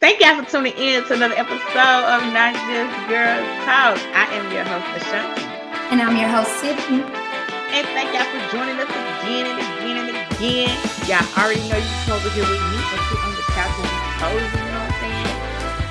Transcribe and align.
Thank 0.00 0.24
y'all 0.24 0.32
for 0.40 0.48
tuning 0.48 0.72
in 0.80 1.04
to 1.04 1.12
another 1.12 1.36
episode 1.36 1.60
of 2.08 2.24
Not 2.32 2.56
Just 2.56 2.96
Girls 3.04 3.44
Talk. 3.68 4.00
I 4.16 4.32
am 4.32 4.48
your 4.48 4.64
host, 4.64 4.88
Ashanti. 4.96 5.44
And 5.92 6.00
I'm 6.00 6.16
your 6.16 6.24
host, 6.24 6.56
Tiffany. 6.56 7.04
And 7.04 7.84
thank 7.92 8.08
y'all 8.16 8.24
for 8.32 8.40
joining 8.48 8.80
us 8.80 8.88
again 8.88 9.44
and 9.44 9.60
again 9.60 9.96
and 10.00 10.16
again. 10.16 10.72
Y'all 11.04 11.20
already 11.36 11.60
know 11.68 11.76
you 11.76 11.84
can 11.84 12.00
come 12.08 12.16
over 12.16 12.32
here 12.32 12.48
with 12.48 12.64
me 12.72 12.80
and 12.80 13.00
sit 13.12 13.20
on 13.20 13.32
the 13.36 13.44
couch 13.52 13.76
and 13.76 13.92
be 13.92 14.00
cozy, 14.16 14.40
you 14.40 14.72
know 14.72 14.80
what 14.80 14.88
I'm 14.88 15.04
saying? 15.04 15.36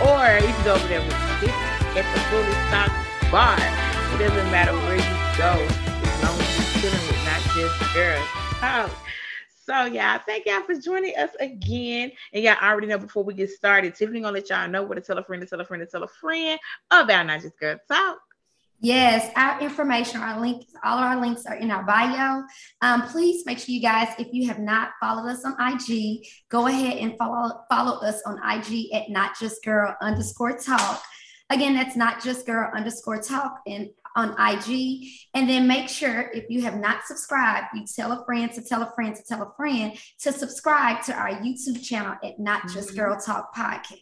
Or 0.02 0.26
you 0.42 0.54
can 0.58 0.66
go 0.66 0.74
over 0.74 0.90
there 0.90 1.06
with 1.06 1.22
Tiffany 1.38 2.02
at 2.02 2.06
the 2.10 2.20
Fully 2.34 2.58
Stock 2.74 2.90
Bar. 3.30 3.62
It 3.62 4.26
doesn't 4.26 4.50
matter 4.50 4.74
where 4.90 4.98
you 4.98 5.16
go, 5.38 5.54
as 5.54 6.18
long 6.26 6.34
as 6.34 6.50
you're 6.58 6.82
chilling 6.82 7.06
with 7.14 7.22
Not 7.30 7.46
Just 7.54 7.78
Girls 7.94 8.26
Talk. 8.58 8.90
So 9.70 9.86
yeah, 9.86 10.18
thank 10.18 10.48
y'all 10.48 10.64
for 10.64 10.74
joining 10.74 11.16
us 11.16 11.30
again. 11.40 12.12
And 12.34 12.44
y'all 12.44 12.56
already 12.60 12.88
know 12.88 12.98
before 12.98 13.24
we 13.24 13.36
get 13.36 13.52
started, 13.52 13.94
Tiffany 13.94 14.22
gonna 14.22 14.34
let 14.34 14.50
y'all 14.50 14.68
know 14.68 14.82
what 14.82 14.96
to 14.96 15.02
tell 15.02 15.20
a 15.20 15.24
friend, 15.24 15.44
to 15.44 15.48
tell 15.48 15.62
a 15.62 15.64
friend, 15.64 15.82
to 15.82 15.86
tell 15.86 16.02
a 16.02 16.08
friend 16.08 16.60
about 16.90 17.28
Not 17.28 17.42
Just 17.42 17.60
Girl 17.60 17.78
Talk. 17.88 18.18
Yes, 18.80 19.32
our 19.36 19.62
information, 19.62 20.22
our 20.22 20.42
links, 20.42 20.72
all 20.84 20.98
our 20.98 21.22
links 21.22 21.46
are 21.46 21.54
in 21.54 21.70
our 21.70 21.84
bio. 21.84 22.46
Um, 22.82 23.04
please 23.10 23.46
make 23.46 23.60
sure 23.60 23.76
you 23.76 23.80
guys, 23.80 24.08
if 24.18 24.30
you 24.32 24.48
have 24.48 24.58
not 24.58 24.94
followed 25.00 25.30
us 25.30 25.46
on 25.46 25.56
IG, 25.60 26.26
go 26.50 26.66
ahead 26.66 26.98
and 26.98 27.16
follow 27.20 27.62
follow 27.70 28.00
us 28.00 28.24
on 28.26 28.38
IG 28.38 28.92
at 28.96 29.12
not 29.12 29.38
just 29.40 29.64
girl 29.64 29.96
underscore 30.02 30.58
talk. 30.58 31.04
Again, 31.52 31.76
that's 31.76 31.96
not 31.96 32.24
just 32.24 32.48
girl 32.48 32.72
underscore 32.76 33.22
talk 33.22 33.60
and 33.68 33.90
on 34.16 34.32
IG. 34.40 35.08
And 35.34 35.50
then 35.50 35.68
make 35.68 35.90
sure 35.90 36.30
if 36.34 36.46
you 36.50 36.62
have 36.64 36.80
not 36.80 37.06
subscribed, 37.06 37.68
you 37.74 37.86
tell 37.86 38.12
a 38.12 38.26
friend 38.26 38.52
to 38.54 38.62
tell 38.64 38.82
a 38.82 38.92
friend 38.96 39.16
to 39.16 39.24
tell 39.24 39.42
a 39.42 39.54
friend 39.56 39.98
to 40.20 40.32
subscribe 40.32 41.04
to 41.04 41.14
our 41.14 41.30
YouTube 41.30 41.84
channel 41.84 42.16
at 42.24 42.40
Not 42.40 42.64
Just 42.70 42.90
mm-hmm. 42.90 43.00
Girl 43.00 43.20
Talk 43.20 43.56
Podcast. 43.56 44.02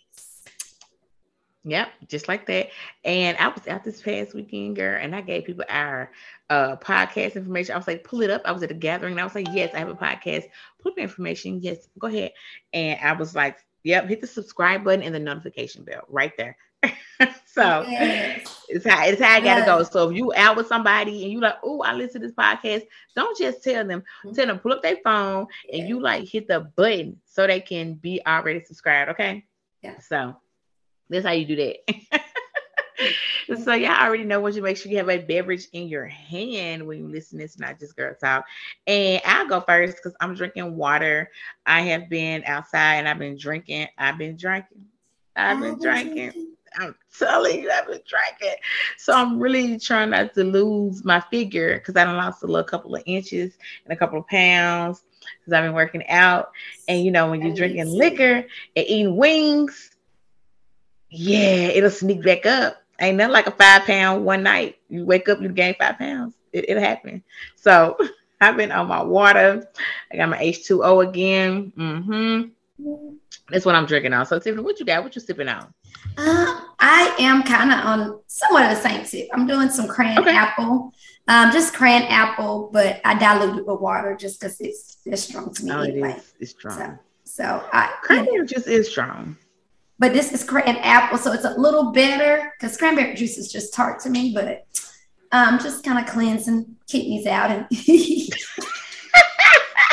Yep, 1.68 1.90
just 2.08 2.30
like 2.30 2.46
that. 2.46 2.70
And 3.04 3.38
I 3.38 3.50
was 3.50 3.68
out 3.68 3.84
this 3.84 4.02
past 4.02 4.34
weekend, 4.34 4.78
girl, 4.78 4.98
and 5.02 5.14
I 5.14 5.20
gave 5.20 5.44
people 5.44 5.66
our 5.68 6.12
uh 6.50 6.78
podcast 6.78 7.36
information. 7.36 7.74
I 7.74 7.78
was 7.78 7.88
like, 7.88 8.06
pull 8.06 8.22
it 8.22 8.30
up. 8.30 8.42
I 8.46 8.54
was 8.54 8.64
at 8.64 8.72
a 8.72 8.74
gathering 8.74 9.14
and 9.14 9.20
I 9.20 9.26
was 9.26 9.36
like, 9.36 9.50
yes, 9.52 9.74
I 9.74 9.80
have 9.80 9.90
a 9.90 9.96
podcast. 9.96 10.46
Put 10.82 10.96
the 10.96 11.02
information. 11.02 11.62
Yes, 11.62 11.90
go 12.00 12.08
ahead. 12.08 12.32
And 12.72 12.98
I 13.02 13.12
was 13.14 13.36
like, 13.36 13.58
yep, 13.84 14.08
hit 14.08 14.22
the 14.22 14.28
subscribe 14.28 14.86
button 14.86 15.04
and 15.04 15.14
the 15.14 15.20
notification 15.20 15.84
bell 15.84 16.06
right 16.08 16.32
there. 16.38 16.56
so 17.58 17.84
yes. 17.88 18.66
it's 18.70 18.86
how 18.86 19.06
it's 19.06 19.22
how 19.22 19.34
I 19.34 19.40
gotta 19.40 19.62
yes. 19.62 19.66
go. 19.66 19.84
So 19.84 20.10
if 20.10 20.16
you 20.16 20.32
out 20.36 20.56
with 20.56 20.68
somebody 20.68 21.24
and 21.24 21.32
you 21.32 21.40
like, 21.40 21.56
oh, 21.64 21.82
I 21.82 21.94
listen 21.94 22.22
to 22.22 22.28
this 22.28 22.36
podcast, 22.36 22.84
don't 23.16 23.38
just 23.38 23.64
tell 23.64 23.86
them, 23.86 24.02
mm-hmm. 24.02 24.34
tell 24.34 24.46
them 24.46 24.60
pull 24.60 24.74
up 24.74 24.84
their 24.84 24.98
phone 25.04 25.48
yeah. 25.66 25.80
and 25.80 25.90
you 25.90 26.00
like 26.00 26.28
hit 26.28 26.48
the 26.48 26.60
button 26.76 27.20
so 27.26 27.48
they 27.48 27.60
can 27.60 27.96
be 27.96 28.22
already 28.28 28.64
subscribed. 28.64 29.12
Okay. 29.12 29.46
Yeah. 29.82 30.00
So 30.00 30.36
that's 31.10 31.26
how 31.26 31.32
you 31.32 31.46
do 31.46 31.56
that. 31.56 32.22
so 33.64 33.74
y'all 33.74 34.06
already 34.06 34.24
know 34.24 34.40
once 34.40 34.56
you 34.56 34.62
make 34.62 34.78
sure 34.78 34.92
you 34.92 34.98
have 34.98 35.10
a 35.10 35.18
beverage 35.18 35.68
in 35.74 35.88
your 35.88 36.06
hand 36.06 36.86
when 36.86 37.00
you 37.00 37.08
listen. 37.08 37.42
It's 37.42 37.58
not 37.58 37.80
just 37.80 37.96
girl 37.96 38.14
talk. 38.14 38.46
And 38.86 39.22
I'll 39.26 39.48
go 39.48 39.62
first 39.62 39.98
because 39.98 40.16
I'm 40.22 40.36
drinking 40.36 40.76
water. 40.76 41.32
I 41.66 41.82
have 41.82 42.08
been 42.08 42.44
outside 42.46 42.96
and 42.96 43.08
I've 43.08 43.20
been 43.20 43.38
drinking. 43.38 43.88
I've 43.98 44.20
been 44.20 44.38
drinking. 44.38 44.86
I've 45.36 45.60
been 45.60 45.80
drinking. 45.80 46.57
I'm 46.78 46.96
telling 47.18 47.64
you, 47.64 47.72
I've 47.72 47.88
been 47.88 48.02
drinking. 48.08 48.58
So 48.98 49.14
I'm 49.14 49.40
really 49.40 49.80
trying 49.80 50.12
not 50.12 50.34
to 50.36 50.44
lose 50.44 51.04
my 51.04 51.20
figure 51.32 51.80
because 51.80 51.96
I 51.96 52.04
done 52.04 52.18
lost 52.18 52.44
a 52.44 52.48
little 52.48 52.64
couple 52.64 52.96
of 52.96 53.04
inches 53.06 53.54
and 53.86 53.94
a 53.94 53.96
couple 53.96 54.20
of 54.20 54.28
pounds 54.28 55.04
because 55.22 55.54
I've 55.54 55.64
been 55.64 55.74
working 55.74 56.08
out. 56.08 56.52
And 56.88 57.04
you 57.04 57.12
know, 57.12 57.30
when 57.30 57.42
you're 57.42 57.56
drinking 57.56 57.88
liquor 57.88 58.46
and 58.76 58.86
eating 58.88 59.16
wings, 59.16 59.92
yeah, 61.10 61.68
it'll 61.68 61.90
sneak 61.90 62.24
back 62.24 62.46
up. 62.46 62.82
Ain't 63.00 63.18
nothing 63.18 63.34
like 63.34 63.48
a 63.48 63.52
five 63.52 63.84
pound 63.84 64.26
one 64.26 64.44
night. 64.44 64.78
You 64.90 65.06
wake 65.06 65.30
up, 65.30 65.42
you 65.42 65.50
gain 65.50 65.76
five 65.80 65.98
pounds. 65.98 66.34
It, 66.52 66.70
it'll 66.70 66.84
happen. 66.84 67.24
So 67.56 67.98
I've 68.42 68.58
been 68.58 68.72
on 68.72 68.88
my 68.88 69.02
water. 69.02 69.68
I 70.12 70.18
got 70.18 70.30
my 70.30 70.38
H2O 70.38 71.08
again. 71.08 71.74
Mm-hmm. 71.78 73.14
That's 73.50 73.66
what 73.66 73.76
I'm 73.76 73.86
drinking 73.86 74.14
on. 74.14 74.26
So 74.26 74.40
Tiffany, 74.40 74.64
what 74.64 74.80
you 74.80 74.86
got? 74.86 75.04
What 75.04 75.16
you 75.16 75.22
sipping 75.22 75.48
on? 75.48 75.74
Uh, 76.18 76.62
I 76.80 77.16
am 77.20 77.44
kind 77.44 77.72
of 77.72 77.80
on 77.86 78.20
somewhat 78.28 78.72
of 78.72 78.78
the 78.78 78.90
same 78.90 79.06
tip. 79.06 79.30
I'm 79.34 79.48
doing 79.48 79.70
some 79.70 79.88
cran 79.88 80.20
okay. 80.20 80.36
apple, 80.36 80.94
um, 81.28 81.52
just 81.52 81.74
cran 81.74 82.04
apple, 82.04 82.70
but 82.72 83.02
I 83.04 83.18
dilute 83.18 83.60
it 83.60 83.68
with 83.68 83.82
water 83.82 84.16
just 84.16 84.40
because 84.40 84.60
it's 84.62 84.98
it's 85.06 85.24
strong 85.24 85.54
to 85.54 85.66
me. 85.66 85.72
Oh, 85.72 85.82
anyway. 85.82 86.12
it 86.12 86.18
is. 86.18 86.34
It's 86.40 86.52
strong. 86.52 87.00
So, 87.24 87.44
so 87.44 87.70
I 87.74 87.94
cranberry 88.02 88.46
juice 88.46 88.68
is 88.68 88.90
strong. 88.90 89.38
But 90.00 90.14
this 90.14 90.32
is 90.32 90.44
cran 90.44 90.78
apple, 90.78 91.18
so 91.18 91.34
it's 91.34 91.46
a 91.46 91.58
little 91.58 91.92
better 91.92 92.54
because 92.58 92.78
cranberry 92.78 93.16
juice 93.16 93.38
is 93.38 93.52
just 93.52 93.74
tart 93.74 94.00
to 94.02 94.10
me. 94.10 94.34
But 94.34 94.66
um, 95.32 95.60
just 95.60 95.84
kind 95.84 96.00
of 96.00 96.12
cleansing 96.12 96.78
kidneys 96.88 97.26
out 97.26 97.52
and 97.52 97.64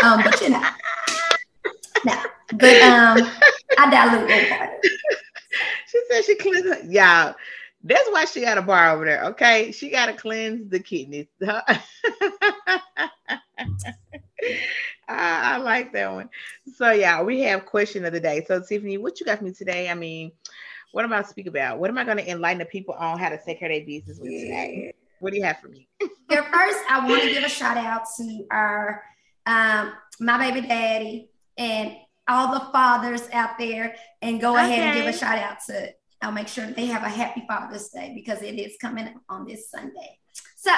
um, 0.04 0.22
but 0.22 0.40
you 0.40 0.50
know, 0.50 0.62
no. 2.04 2.22
But 2.52 2.82
um, 2.82 3.28
I 3.78 3.90
dilute 3.90 4.30
it 4.30 4.50
with 4.50 4.60
water. 4.60 4.78
She 5.94 6.02
said 6.10 6.24
she 6.24 6.34
cleans. 6.34 6.66
Yeah, 6.88 7.34
that's 7.84 8.10
why 8.10 8.24
she 8.24 8.40
got 8.40 8.58
a 8.58 8.62
bar 8.62 8.90
over 8.90 9.04
there. 9.04 9.24
Okay, 9.26 9.70
she 9.70 9.90
got 9.90 10.06
to 10.06 10.14
cleanse 10.14 10.68
the 10.68 10.80
kidneys. 10.80 11.26
I, 11.46 11.80
I, 15.06 15.56
like 15.58 15.92
that 15.92 16.12
one. 16.12 16.30
So 16.74 16.90
yeah, 16.90 17.22
we 17.22 17.42
have 17.42 17.64
question 17.64 18.04
of 18.04 18.12
the 18.12 18.18
day. 18.18 18.44
So 18.48 18.60
Tiffany, 18.60 18.98
what 18.98 19.20
you 19.20 19.26
got 19.26 19.38
for 19.38 19.44
me 19.44 19.52
today? 19.52 19.88
I 19.88 19.94
mean, 19.94 20.32
what 20.90 21.04
am 21.04 21.12
I 21.12 21.22
speak 21.22 21.46
about? 21.46 21.78
What 21.78 21.90
am 21.90 21.98
I 21.98 22.04
going 22.04 22.16
to 22.16 22.28
enlighten 22.28 22.58
the 22.58 22.64
people 22.64 22.94
on 22.94 23.18
how 23.18 23.28
to 23.28 23.38
take 23.38 23.60
care 23.60 23.70
of 23.70 23.76
their 23.76 23.86
business 23.86 24.18
with 24.18 24.30
today? 24.30 24.94
What 25.20 25.30
do 25.30 25.36
you 25.36 25.44
have 25.44 25.60
for 25.60 25.68
me? 25.68 25.86
yeah, 26.30 26.42
first 26.50 26.78
I 26.90 27.06
want 27.08 27.22
to 27.22 27.30
give 27.30 27.44
a 27.44 27.48
shout 27.48 27.76
out 27.76 28.02
to 28.16 28.46
our 28.50 29.04
um, 29.46 29.92
my 30.18 30.38
baby 30.38 30.66
daddy 30.66 31.28
and 31.56 31.96
all 32.28 32.54
the 32.54 32.66
fathers 32.72 33.28
out 33.32 33.58
there, 33.58 33.96
and 34.22 34.40
go 34.40 34.54
okay. 34.54 34.64
ahead 34.64 34.80
and 34.80 35.04
give 35.04 35.14
a 35.14 35.18
shout 35.18 35.38
out 35.38 35.58
to. 35.66 35.92
I'll 36.22 36.32
make 36.32 36.48
sure 36.48 36.66
they 36.66 36.86
have 36.86 37.02
a 37.02 37.08
happy 37.08 37.44
Father's 37.46 37.88
Day 37.88 38.12
because 38.14 38.40
it 38.42 38.58
is 38.58 38.76
coming 38.80 39.14
on 39.28 39.46
this 39.46 39.70
Sunday. 39.70 40.18
So 40.56 40.72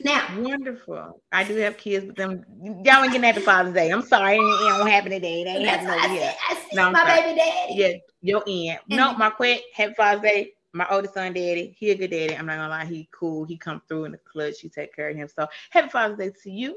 now, 0.00 0.26
wonderful. 0.38 1.20
I 1.32 1.44
do 1.44 1.56
have 1.56 1.76
kids, 1.76 2.06
but 2.06 2.16
them 2.16 2.44
y'all 2.84 3.02
ain't 3.02 3.12
getting 3.12 3.22
happy 3.22 3.40
Father's 3.40 3.74
Day. 3.74 3.90
I'm 3.90 4.02
sorry, 4.02 4.36
it 4.36 4.38
don't 4.38 4.86
happen 4.86 5.10
today. 5.10 5.42
It 5.42 5.46
ain't 5.46 5.68
happening 5.68 5.92
over 5.92 6.08
here. 6.08 6.32
I 6.50 6.54
see 6.54 6.76
no, 6.76 6.90
my 6.90 7.06
sorry. 7.06 7.20
baby 7.22 7.38
daddy. 7.38 7.74
Yeah, 7.74 7.92
your 8.20 8.42
end. 8.46 8.80
And 8.90 8.98
no, 8.98 9.14
my 9.14 9.30
quick 9.30 9.62
happy 9.72 9.94
Father's 9.94 10.22
Day. 10.22 10.52
My 10.72 10.86
oldest 10.90 11.14
son, 11.14 11.32
daddy, 11.32 11.76
he 11.78 11.92
a 11.92 11.94
good 11.96 12.10
daddy. 12.10 12.36
I'm 12.36 12.46
not 12.46 12.56
gonna 12.56 12.68
lie, 12.68 12.84
he 12.84 13.08
cool. 13.12 13.44
He 13.44 13.56
come 13.56 13.80
through 13.88 14.06
in 14.06 14.12
the 14.12 14.18
clutch. 14.18 14.62
You 14.64 14.70
take 14.70 14.94
care 14.94 15.10
of 15.10 15.16
him. 15.16 15.28
So 15.28 15.46
happy 15.70 15.88
Father's 15.88 16.18
Day 16.18 16.32
to 16.42 16.50
you. 16.50 16.76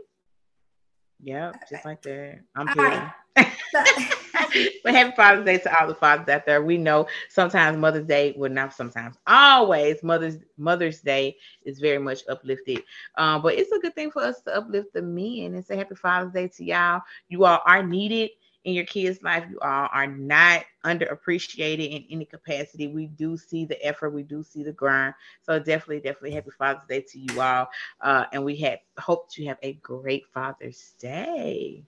Yep, 1.22 1.70
just 1.70 1.86
like 1.86 2.04
that. 2.04 2.40
I'm 2.56 2.68
here. 2.68 3.14
but 4.84 4.94
happy 4.94 5.16
Father's 5.16 5.46
Day 5.46 5.58
to 5.60 5.80
all 5.80 5.88
the 5.88 5.96
fathers 5.96 6.28
out 6.30 6.46
there. 6.46 6.64
We 6.64 6.78
know 6.78 7.08
sometimes 7.30 7.78
Mother's 7.78 8.06
Day, 8.06 8.34
well, 8.38 8.52
not 8.52 8.74
sometimes, 8.74 9.18
always 9.28 10.02
Mother's 10.04 10.38
Mother's 10.58 11.02
Day 11.02 11.38
is 11.64 11.80
very 11.80 12.00
much 12.00 12.22
uplifted. 12.30 12.84
Um, 13.16 13.42
but 13.42 13.56
it's 13.56 13.72
a 13.72 13.80
good 13.80 13.96
thing 13.96 14.12
for 14.12 14.24
us 14.24 14.42
to 14.42 14.56
uplift 14.56 14.94
the 14.94 15.02
men 15.02 15.54
and 15.56 15.66
say 15.66 15.76
Happy 15.78 15.96
Father's 15.96 16.34
Day 16.34 16.48
to 16.48 16.64
y'all. 16.64 17.02
You 17.30 17.46
all 17.46 17.62
are 17.66 17.84
needed 17.84 18.32
in 18.68 18.74
your 18.74 18.86
kids' 18.86 19.24
life. 19.24 19.46
You 19.50 19.60
all 19.62 19.88
are 19.94 20.08
not 20.08 20.66
underappreciated 20.84 21.90
in 21.90 22.06
any 22.12 22.26
capacity. 22.26 22.88
We 22.88 23.08
do 23.08 23.38
see 23.38 23.66
the 23.66 23.84
effort, 23.84 24.10
we 24.10 24.24
do 24.24 24.44
see 24.44 24.62
the 24.62 24.74
grind. 24.74 25.14
So 25.42 25.58
definitely, 25.58 26.02
definitely 26.02 26.32
happy 26.32 26.52
Father's 26.58 26.88
Day 26.88 27.02
to 27.02 27.20
you 27.20 27.42
all. 27.42 27.70
Uh, 28.02 28.26
and 28.34 28.44
we 28.44 28.58
have 28.58 28.80
hope 29.00 29.32
to 29.32 29.46
have 29.46 29.58
a 29.64 29.74
great 29.76 30.26
Father's 30.34 30.94
Day. 31.00 31.84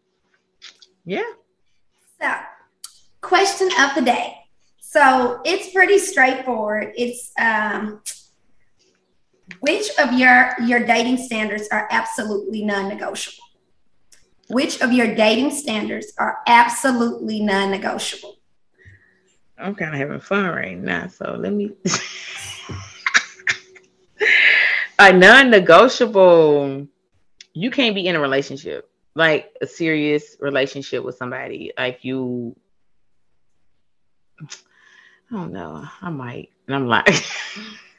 Yeah. 1.05 1.23
So, 2.21 2.31
question 3.21 3.69
of 3.79 3.95
the 3.95 4.01
day. 4.01 4.35
So 4.79 5.41
it's 5.45 5.71
pretty 5.71 5.99
straightforward. 5.99 6.93
It's 6.97 7.31
um, 7.39 8.01
which 9.59 9.89
of 9.99 10.13
your 10.13 10.55
your 10.65 10.85
dating 10.85 11.17
standards 11.17 11.67
are 11.71 11.87
absolutely 11.91 12.63
non-negotiable? 12.63 13.43
Which 14.47 14.81
of 14.81 14.91
your 14.91 15.13
dating 15.13 15.51
standards 15.51 16.11
are 16.17 16.39
absolutely 16.47 17.39
non-negotiable? 17.39 18.37
I'm 19.57 19.75
kind 19.75 19.93
of 19.93 19.99
having 19.99 20.21
fun 20.21 20.45
right 20.45 20.77
now, 20.77 21.07
so 21.07 21.35
let 21.37 21.53
me. 21.53 21.71
a 24.99 25.13
non-negotiable. 25.13 26.87
You 27.53 27.71
can't 27.71 27.93
be 27.93 28.07
in 28.07 28.15
a 28.15 28.19
relationship 28.19 28.89
like 29.15 29.53
a 29.61 29.67
serious 29.67 30.37
relationship 30.39 31.03
with 31.03 31.17
somebody, 31.17 31.71
like 31.77 32.03
you, 32.03 32.55
I 34.41 34.45
don't 35.31 35.51
know, 35.51 35.87
I 36.01 36.09
might, 36.09 36.49
and 36.67 36.75
I'm 36.75 36.87
like, 36.87 37.07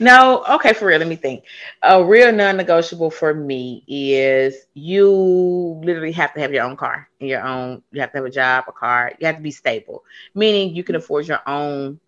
No, 0.00 0.44
okay, 0.50 0.72
for 0.72 0.86
real. 0.86 0.98
Let 0.98 1.06
me 1.06 1.16
think. 1.16 1.44
A 1.82 2.04
real 2.04 2.32
non-negotiable 2.32 3.10
for 3.10 3.34
me 3.34 3.84
is 3.86 4.66
you 4.74 5.80
literally 5.84 6.12
have 6.12 6.34
to 6.34 6.40
have 6.40 6.52
your 6.52 6.64
own 6.64 6.76
car 6.76 7.08
and 7.20 7.28
your 7.28 7.42
own. 7.42 7.82
You 7.92 8.00
have 8.00 8.10
to 8.12 8.18
have 8.18 8.24
a 8.24 8.30
job, 8.30 8.64
a 8.66 8.72
car. 8.72 9.12
You 9.20 9.26
have 9.26 9.36
to 9.36 9.42
be 9.42 9.50
stable, 9.50 10.04
meaning 10.34 10.74
you 10.74 10.84
can 10.84 10.96
afford 10.96 11.28
your 11.28 11.40
own 11.46 12.00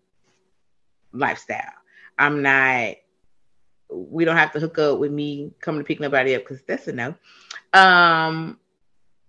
lifestyle. 1.13 1.71
I'm 2.17 2.41
not. 2.41 2.95
We 3.95 4.25
don't 4.25 4.37
have 4.37 4.51
to 4.53 4.59
hook 4.59 4.77
up 4.79 4.99
with 4.99 5.11
me 5.11 5.51
coming 5.61 5.81
to 5.81 5.85
pick 5.85 5.99
nobody 5.99 6.35
up 6.35 6.43
because 6.43 6.61
that's 6.63 6.87
a 6.87 6.93
no. 6.93 7.15
Um, 7.73 8.59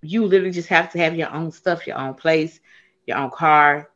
you 0.03 0.25
literally 0.25 0.53
just 0.53 0.69
have 0.69 0.91
to 0.93 0.99
have 0.99 1.17
your 1.17 1.33
own 1.33 1.51
stuff, 1.51 1.87
your 1.87 1.99
own 1.99 2.15
place, 2.15 2.61
your 3.07 3.19
own 3.19 3.31
car, 3.31 3.91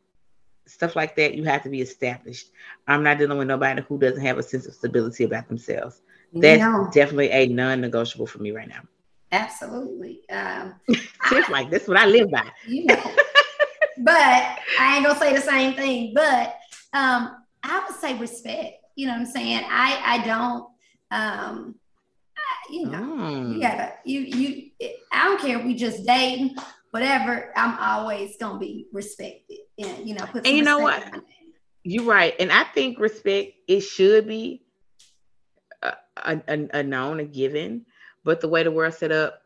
stuff 0.71 0.97
like 0.97 1.17
that, 1.17 1.35
you 1.35 1.45
have 1.45 1.63
to 1.65 1.69
be 1.69 1.81
established. 1.81 2.51
I'm 2.87 3.03
not 3.03 3.19
dealing 3.19 3.39
with 3.39 3.49
nobody 3.49 3.83
who 3.83 3.99
doesn't 3.99 4.25
have 4.25 4.39
a 4.39 4.43
sense 4.43 4.67
of 4.67 4.75
stability 4.75 5.25
about 5.25 5.49
themselves. 5.49 6.01
That's 6.33 6.61
no. 6.61 6.89
definitely 6.93 7.31
a 7.31 7.47
non-negotiable 7.49 8.27
for 8.27 8.39
me 8.39 8.53
right 8.53 8.69
now. 8.69 8.83
Absolutely. 9.33 10.29
Um, 10.31 10.75
Just 11.31 11.51
like 11.51 11.71
this, 11.71 11.89
what 11.89 11.97
I 11.97 12.07
live 12.07 12.31
by. 12.31 12.49
You 12.67 12.87
know, 12.87 13.15
but 13.99 14.59
I 14.79 14.97
ain't 14.97 15.07
gonna 15.07 15.19
say 15.19 15.35
the 15.35 15.41
same 15.41 15.75
thing. 15.75 16.13
But 16.15 16.59
um, 16.93 17.37
I 17.63 17.85
would 17.87 17.97
say 17.99 18.17
respect. 18.17 18.80
You 19.01 19.07
know 19.07 19.15
what 19.15 19.21
I'm 19.21 19.27
saying? 19.27 19.63
I 19.67 20.03
I 20.05 20.25
don't. 20.27 20.65
Um, 21.11 21.75
I, 22.37 22.73
you 22.73 22.87
know, 22.87 22.99
mm. 22.99 23.55
you 23.55 23.61
gotta 23.61 23.95
you 24.05 24.21
you. 24.21 24.71
I 25.11 25.25
don't 25.25 25.41
care 25.41 25.59
if 25.59 25.65
we 25.65 25.75
just 25.75 26.05
dating, 26.05 26.57
whatever. 26.91 27.53
I'm 27.57 27.79
always 27.79 28.37
gonna 28.37 28.59
be 28.59 28.87
respected 28.93 29.59
and 29.81 30.09
you 30.09 30.15
know 30.15 30.25
put 30.27 30.47
and 30.47 30.57
you 30.57 30.63
know 30.63 30.79
what 30.79 31.03
you're 31.83 32.05
right 32.05 32.35
and 32.39 32.53
i 32.53 32.65
think 32.65 32.99
respect 32.99 33.53
it 33.67 33.81
should 33.81 34.27
be 34.27 34.63
a, 35.83 35.95
a, 36.17 36.69
a, 36.75 36.83
known 36.83 37.21
a 37.21 37.25
given 37.25 37.87
but 38.25 38.41
the 38.41 38.49
way 38.49 38.63
the 38.63 38.71
world 38.71 38.95
set 38.95 39.13
up 39.13 39.43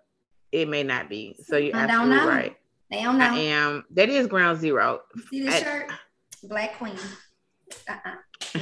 it 0.52 0.68
may 0.68 0.82
not 0.82 1.08
be 1.08 1.36
so 1.44 1.56
you're 1.56 1.76
I 1.76 1.80
absolutely 1.80 2.26
right 2.26 2.56
they 2.90 3.02
don't 3.02 3.18
know. 3.18 3.24
I 3.24 3.38
am 3.38 3.84
that 3.92 4.08
is 4.08 4.26
ground 4.26 4.60
zero 4.60 5.02
see 5.30 5.44
the 5.44 5.52
shirt 5.52 5.90
black 6.44 6.76
queen 6.78 6.98
uh-uh. 7.88 8.14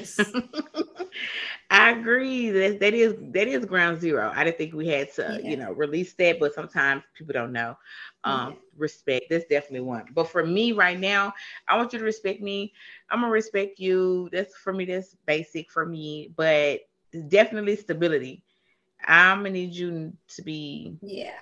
I 1.70 1.90
agree. 1.90 2.50
That 2.50 2.80
that 2.80 2.94
is 2.94 3.14
that 3.32 3.48
is 3.48 3.64
ground 3.64 4.00
zero. 4.00 4.32
I 4.34 4.44
didn't 4.44 4.58
think 4.58 4.74
we 4.74 4.88
had 4.88 5.12
to, 5.14 5.40
yeah. 5.42 5.50
you 5.50 5.56
know, 5.56 5.72
release 5.72 6.12
that, 6.14 6.38
but 6.38 6.54
sometimes 6.54 7.02
people 7.14 7.32
don't 7.32 7.52
know. 7.52 7.76
Um, 8.24 8.50
yeah. 8.50 8.56
respect. 8.76 9.26
That's 9.30 9.46
definitely 9.46 9.80
one. 9.80 10.04
But 10.14 10.28
for 10.28 10.44
me 10.44 10.72
right 10.72 10.98
now, 10.98 11.32
I 11.68 11.76
want 11.76 11.92
you 11.92 11.98
to 11.98 12.04
respect 12.04 12.40
me. 12.40 12.72
I'm 13.10 13.20
gonna 13.20 13.32
respect 13.32 13.78
you. 13.78 14.28
That's 14.32 14.54
for 14.56 14.72
me, 14.72 14.84
that's 14.84 15.16
basic 15.26 15.70
for 15.70 15.86
me, 15.86 16.32
but 16.36 16.80
definitely 17.28 17.76
stability. 17.76 18.44
I'm 19.04 19.38
gonna 19.38 19.50
need 19.50 19.74
you 19.74 20.12
to 20.28 20.42
be 20.42 20.96
yeah 21.02 21.32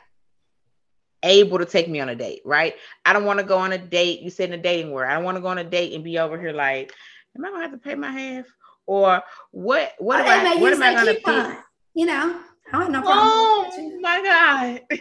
able 1.23 1.59
to 1.59 1.65
take 1.65 1.89
me 1.89 2.01
on 2.01 2.09
a 2.09 2.15
date, 2.15 2.43
right? 2.45 2.75
I 3.05 3.13
don't 3.13 3.25
want 3.25 3.39
to 3.41 3.45
go 3.45 3.59
on 3.59 3.73
a 3.73 3.79
date. 3.79 4.21
You 4.21 4.31
said 4.31 4.51
in 4.51 4.59
a 4.59 4.63
dating 4.63 4.91
world. 4.91 5.11
I 5.11 5.15
don't 5.15 5.25
want 5.25 5.37
to 5.37 5.43
go 5.43 5.49
on 5.49 5.59
a 5.59 5.65
date 5.65 5.93
and 5.93 6.05
be 6.05 6.19
over 6.19 6.41
here 6.41 6.53
like, 6.53 6.93
am 7.37 7.45
I 7.45 7.51
gonna 7.51 7.63
have 7.63 7.73
to 7.73 7.79
pay 7.79 7.95
my 7.95 8.11
half? 8.11 8.47
Or 8.87 9.23
what 9.51 9.93
what, 9.99 10.21
am 10.21 10.47
I, 10.47 10.57
what 10.61 10.73
am 10.73 10.83
I 10.83 10.95
gonna 10.95 11.15
pay? 11.15 11.59
You 11.95 12.07
know, 12.07 12.41
I 12.73 12.79
don't 12.79 12.93
know. 12.93 13.03
Oh 13.05 13.99
my 14.01 14.23
god. 14.23 15.01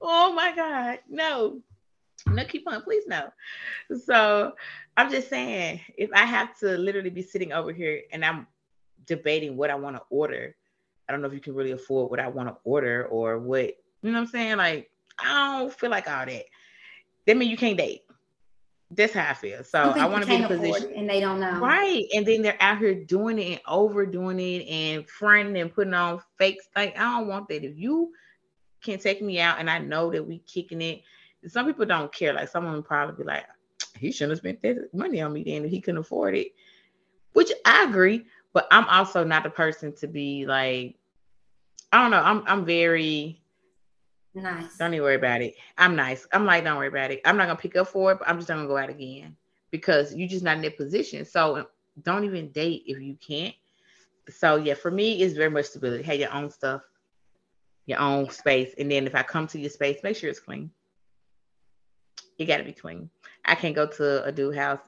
oh 0.00 0.32
my 0.32 0.54
god. 0.54 1.00
No. 1.08 1.60
No, 2.26 2.44
keep 2.44 2.68
on, 2.68 2.82
please 2.82 3.04
no. 3.06 3.28
So 4.04 4.52
I'm 4.96 5.10
just 5.10 5.28
saying, 5.28 5.80
if 5.96 6.10
I 6.12 6.24
have 6.24 6.58
to 6.58 6.76
literally 6.76 7.10
be 7.10 7.22
sitting 7.22 7.52
over 7.52 7.72
here 7.72 8.02
and 8.12 8.24
I'm 8.24 8.46
debating 9.06 9.56
what 9.56 9.70
I 9.70 9.76
want 9.76 9.96
to 9.96 10.02
order, 10.10 10.56
I 11.08 11.12
don't 11.12 11.22
know 11.22 11.28
if 11.28 11.34
you 11.34 11.40
can 11.40 11.54
really 11.54 11.70
afford 11.70 12.10
what 12.10 12.20
I 12.20 12.28
want 12.28 12.48
to 12.48 12.56
order 12.64 13.06
or 13.06 13.38
what, 13.38 13.74
you 14.02 14.10
know 14.10 14.12
what 14.12 14.18
I'm 14.18 14.26
saying? 14.26 14.56
Like, 14.56 14.90
I 15.18 15.58
don't 15.60 15.72
feel 15.72 15.90
like 15.90 16.08
all 16.08 16.26
that. 16.26 16.44
That 17.26 17.36
means 17.36 17.50
you 17.50 17.56
can't 17.56 17.78
date. 17.78 18.02
That's 18.90 19.12
how 19.12 19.30
I 19.30 19.34
feel. 19.34 19.62
So 19.64 19.78
I, 19.78 20.06
want 20.06 20.24
to 20.24 20.28
be 20.28 20.36
in 20.36 20.44
a 20.44 20.48
position, 20.48 20.92
and 20.96 21.08
they 21.08 21.20
don't 21.20 21.40
know, 21.40 21.60
right? 21.60 22.04
And 22.14 22.24
then 22.24 22.40
they're 22.40 22.56
out 22.60 22.78
here 22.78 22.94
doing 22.94 23.38
it 23.38 23.50
and 23.50 23.60
overdoing 23.66 24.40
it 24.40 24.66
and 24.66 25.06
fronting 25.06 25.60
and 25.60 25.72
putting 25.72 25.92
on 25.92 26.22
fake. 26.38 26.60
Like 26.74 26.98
I 26.98 27.18
don't 27.18 27.28
want 27.28 27.48
that. 27.48 27.64
If 27.64 27.76
you 27.76 28.12
can 28.82 28.98
take 28.98 29.20
me 29.20 29.40
out, 29.40 29.58
and 29.58 29.68
I 29.68 29.78
know 29.78 30.10
that 30.10 30.26
we 30.26 30.38
kicking 30.38 30.80
it, 30.80 31.02
some 31.46 31.66
people 31.66 31.84
don't 31.84 32.12
care. 32.12 32.32
Like 32.32 32.48
someone 32.48 32.82
probably 32.82 33.22
be 33.22 33.28
like, 33.28 33.44
he 33.98 34.10
shouldn't 34.10 34.32
have 34.32 34.38
spent 34.38 34.62
that 34.62 34.88
money 34.94 35.20
on 35.20 35.34
me 35.34 35.44
then 35.44 35.66
if 35.66 35.70
he 35.70 35.82
couldn't 35.82 36.00
afford 36.00 36.34
it. 36.34 36.48
Which 37.34 37.52
I 37.66 37.84
agree, 37.84 38.24
but 38.54 38.66
I'm 38.70 38.86
also 38.86 39.22
not 39.22 39.42
the 39.42 39.50
person 39.50 39.94
to 39.96 40.06
be 40.06 40.46
like, 40.46 40.96
I 41.92 42.02
don't 42.02 42.10
know. 42.10 42.22
I'm 42.22 42.42
I'm 42.46 42.64
very 42.64 43.42
Nice. 44.42 44.76
Don't 44.76 44.94
even 44.94 45.02
worry 45.02 45.16
about 45.16 45.42
it. 45.42 45.56
I'm 45.76 45.96
nice. 45.96 46.26
I'm 46.32 46.44
like, 46.44 46.64
don't 46.64 46.76
worry 46.76 46.88
about 46.88 47.10
it. 47.10 47.20
I'm 47.24 47.36
not 47.36 47.46
gonna 47.46 47.58
pick 47.58 47.76
up 47.76 47.88
for 47.88 48.12
it, 48.12 48.18
but 48.20 48.28
I'm 48.28 48.36
just 48.36 48.48
gonna 48.48 48.66
go 48.66 48.76
out 48.76 48.88
again 48.88 49.36
because 49.70 50.14
you're 50.14 50.28
just 50.28 50.44
not 50.44 50.56
in 50.56 50.62
that 50.62 50.76
position. 50.76 51.24
So 51.24 51.66
don't 52.02 52.24
even 52.24 52.50
date 52.50 52.84
if 52.86 53.00
you 53.00 53.16
can't. 53.16 53.54
So 54.30 54.56
yeah, 54.56 54.74
for 54.74 54.90
me, 54.90 55.22
it's 55.22 55.34
very 55.34 55.50
much 55.50 55.66
stability. 55.66 56.04
Have 56.04 56.20
your 56.20 56.32
own 56.32 56.50
stuff, 56.50 56.82
your 57.86 57.98
own 57.98 58.30
space, 58.30 58.74
and 58.78 58.90
then 58.90 59.06
if 59.06 59.14
I 59.14 59.22
come 59.22 59.46
to 59.48 59.58
your 59.58 59.70
space, 59.70 59.98
make 60.04 60.16
sure 60.16 60.30
it's 60.30 60.40
clean. 60.40 60.70
It 62.38 62.44
got 62.44 62.58
to 62.58 62.64
be 62.64 62.72
clean. 62.72 63.10
I 63.44 63.56
can't 63.56 63.74
go 63.74 63.86
to 63.86 64.24
a 64.24 64.30
dude 64.30 64.54
house. 64.54 64.78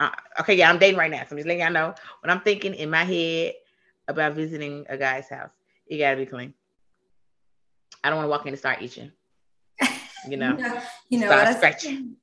Uh, 0.00 0.10
okay, 0.40 0.54
yeah, 0.54 0.70
I'm 0.70 0.78
dating 0.78 0.98
right 0.98 1.10
now, 1.10 1.18
so 1.18 1.28
I'm 1.32 1.36
just 1.36 1.46
letting 1.46 1.60
y'all 1.60 1.72
know 1.72 1.94
what 2.20 2.30
I'm 2.30 2.40
thinking 2.40 2.74
in 2.74 2.88
my 2.88 3.04
head 3.04 3.54
about 4.08 4.32
visiting 4.32 4.86
a 4.88 4.96
guy's 4.96 5.28
house. 5.28 5.50
It 5.86 5.98
got 5.98 6.12
to 6.12 6.16
be 6.16 6.26
clean. 6.26 6.54
I 8.04 8.10
don't 8.10 8.18
want 8.18 8.26
to 8.26 8.30
walk 8.30 8.42
in 8.42 8.48
and 8.48 8.58
start 8.58 8.82
itching. 8.82 9.10
You 10.28 10.36
know, 10.36 10.58
you 11.08 11.18
know, 11.18 11.26
start 11.26 11.56
scratching. 11.56 12.16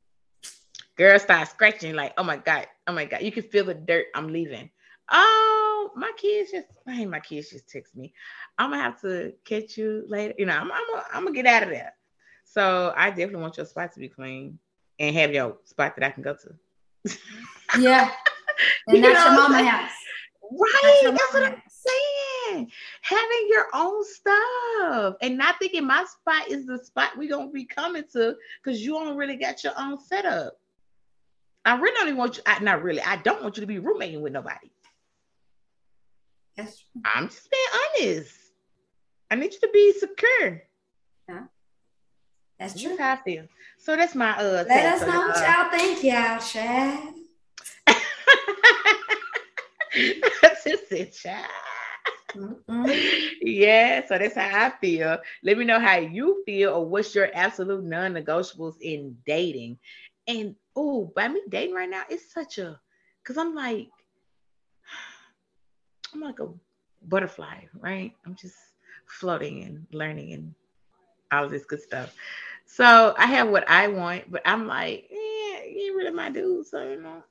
Girl, 0.95 1.17
start 1.17 1.47
scratching 1.49 1.95
like, 1.95 2.13
oh 2.17 2.23
my 2.23 2.37
god, 2.37 2.67
oh 2.85 2.93
my 2.93 3.05
god, 3.05 3.23
you 3.23 3.31
can 3.31 3.43
feel 3.43 3.65
the 3.65 3.73
dirt. 3.73 4.05
I'm 4.13 4.31
leaving. 4.31 4.69
Oh, 5.11 5.91
my 5.95 6.11
kids 6.17 6.51
just, 6.51 6.67
hey, 6.87 7.05
my 7.05 7.19
kids 7.19 7.49
just 7.49 7.67
text 7.67 7.95
me. 7.95 8.13
I'm 8.57 8.69
gonna 8.69 8.83
have 8.83 9.01
to 9.01 9.33
catch 9.43 9.75
you 9.77 10.05
later. 10.07 10.35
You 10.37 10.45
know, 10.45 10.53
I'm, 10.53 10.71
I'm, 10.71 10.83
gonna, 10.89 11.05
I'm 11.13 11.23
gonna 11.23 11.35
get 11.35 11.47
out 11.47 11.63
of 11.63 11.69
there. 11.69 11.93
So 12.45 12.93
I 12.95 13.09
definitely 13.09 13.41
want 13.41 13.57
your 13.57 13.65
spot 13.65 13.91
to 13.93 13.99
be 13.99 14.09
clean 14.09 14.59
and 14.99 15.15
have 15.15 15.33
your 15.33 15.57
spot 15.65 15.95
that 15.95 16.05
I 16.05 16.11
can 16.11 16.21
go 16.21 16.35
to. 16.35 17.17
yeah, 17.79 18.11
and 18.87 18.97
you 18.97 19.01
that's 19.01 19.25
your 19.25 19.33
mama 19.33 19.63
house. 19.63 19.91
Right, 20.43 20.99
that's, 21.03 21.17
that's 21.17 21.33
what 21.33 21.43
I'm 21.43 21.61
saying. 21.67 22.20
Having 23.01 23.47
your 23.49 23.67
own 23.73 24.03
stuff 24.05 25.15
and 25.21 25.37
not 25.37 25.59
thinking 25.59 25.85
my 25.85 26.05
spot 26.05 26.49
is 26.49 26.65
the 26.65 26.83
spot 26.83 27.17
we're 27.17 27.29
gonna 27.29 27.51
be 27.51 27.65
coming 27.65 28.03
to 28.13 28.35
because 28.63 28.83
you 28.83 28.93
don't 28.93 29.17
really 29.17 29.37
got 29.37 29.63
your 29.63 29.73
own 29.77 29.99
setup. 29.99 30.57
I 31.63 31.75
really 31.75 31.95
don't 31.95 32.07
even 32.07 32.17
want 32.17 32.37
you. 32.37 32.43
I, 32.45 32.59
not 32.59 32.83
really. 32.83 33.01
I 33.01 33.17
don't 33.17 33.43
want 33.43 33.57
you 33.57 33.61
to 33.61 33.67
be 33.67 33.79
roommating 33.79 34.21
with 34.21 34.33
nobody. 34.33 34.71
That's 36.57 36.79
true. 36.79 37.01
I'm 37.05 37.29
just 37.29 37.47
being 37.49 37.63
honest. 38.09 38.35
I 39.29 39.35
need 39.35 39.53
you 39.53 39.59
to 39.59 39.69
be 39.71 39.93
secure. 39.93 40.63
Yeah. 41.29 41.43
That's 42.59 42.73
true. 42.79 42.89
That's 42.89 43.01
how 43.01 43.13
I 43.13 43.23
feel. 43.23 43.47
So 43.77 43.95
that's 43.95 44.15
my 44.15 44.31
uh. 44.37 44.65
Let 44.67 44.93
us 44.93 45.01
know 45.01 45.27
what 45.27 45.37
uh, 45.37 45.45
y'all 45.45 45.69
think, 45.71 46.03
y'all, 46.03 46.39
Shad. 46.39 47.13
that's 50.41 50.63
just 50.63 50.91
it, 50.91 51.13
child. 51.13 51.45
Mm-hmm. 52.35 52.91
Yeah, 53.41 54.05
so 54.07 54.17
that's 54.17 54.35
how 54.35 54.67
I 54.67 54.69
feel. 54.79 55.17
Let 55.43 55.57
me 55.57 55.65
know 55.65 55.79
how 55.79 55.97
you 55.97 56.43
feel 56.45 56.73
or 56.73 56.85
what's 56.85 57.13
your 57.13 57.29
absolute 57.33 57.83
non-negotiables 57.83 58.75
in 58.81 59.17
dating. 59.25 59.77
And 60.27 60.55
oh, 60.75 61.11
by 61.15 61.27
me 61.27 61.41
dating 61.49 61.75
right 61.75 61.89
now, 61.89 62.03
it's 62.09 62.33
such 62.33 62.57
a 62.57 62.79
because 63.21 63.37
I'm 63.37 63.55
like, 63.55 63.89
I'm 66.13 66.21
like 66.21 66.39
a 66.39 66.49
butterfly, 67.03 67.65
right? 67.79 68.13
I'm 68.25 68.35
just 68.35 68.55
floating 69.05 69.63
and 69.63 69.85
learning 69.91 70.33
and 70.33 70.55
all 71.31 71.49
this 71.49 71.65
good 71.65 71.81
stuff. 71.81 72.13
So 72.65 73.13
I 73.17 73.25
have 73.25 73.49
what 73.49 73.69
I 73.69 73.87
want, 73.87 74.31
but 74.31 74.41
I'm 74.45 74.67
like, 74.67 75.07
yeah, 75.09 75.63
you 75.65 75.95
really 75.97 76.11
my 76.11 76.29
dude, 76.29 76.65
so 76.67 76.83
you 76.87 77.01
know. 77.01 77.23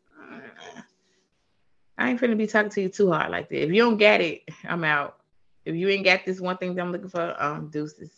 I 2.01 2.09
ain't 2.09 2.21
finna 2.21 2.37
be 2.37 2.47
talking 2.47 2.71
to 2.71 2.81
you 2.81 2.89
too 2.89 3.13
hard 3.13 3.31
like 3.31 3.51
that. 3.51 3.63
If 3.63 3.71
you 3.71 3.83
don't 3.83 3.99
get 3.99 4.23
it, 4.23 4.49
I'm 4.65 4.85
out. 4.85 5.19
If 5.67 5.77
you 5.77 5.89
ain't 5.91 6.05
got 6.05 6.25
this 6.25 6.41
one 6.41 6.57
thing 6.57 6.75
that 6.75 6.83
I'm 6.83 6.93
looking 6.93 7.11
for, 7.11 7.37
um, 7.41 7.69
deuces. 7.69 8.11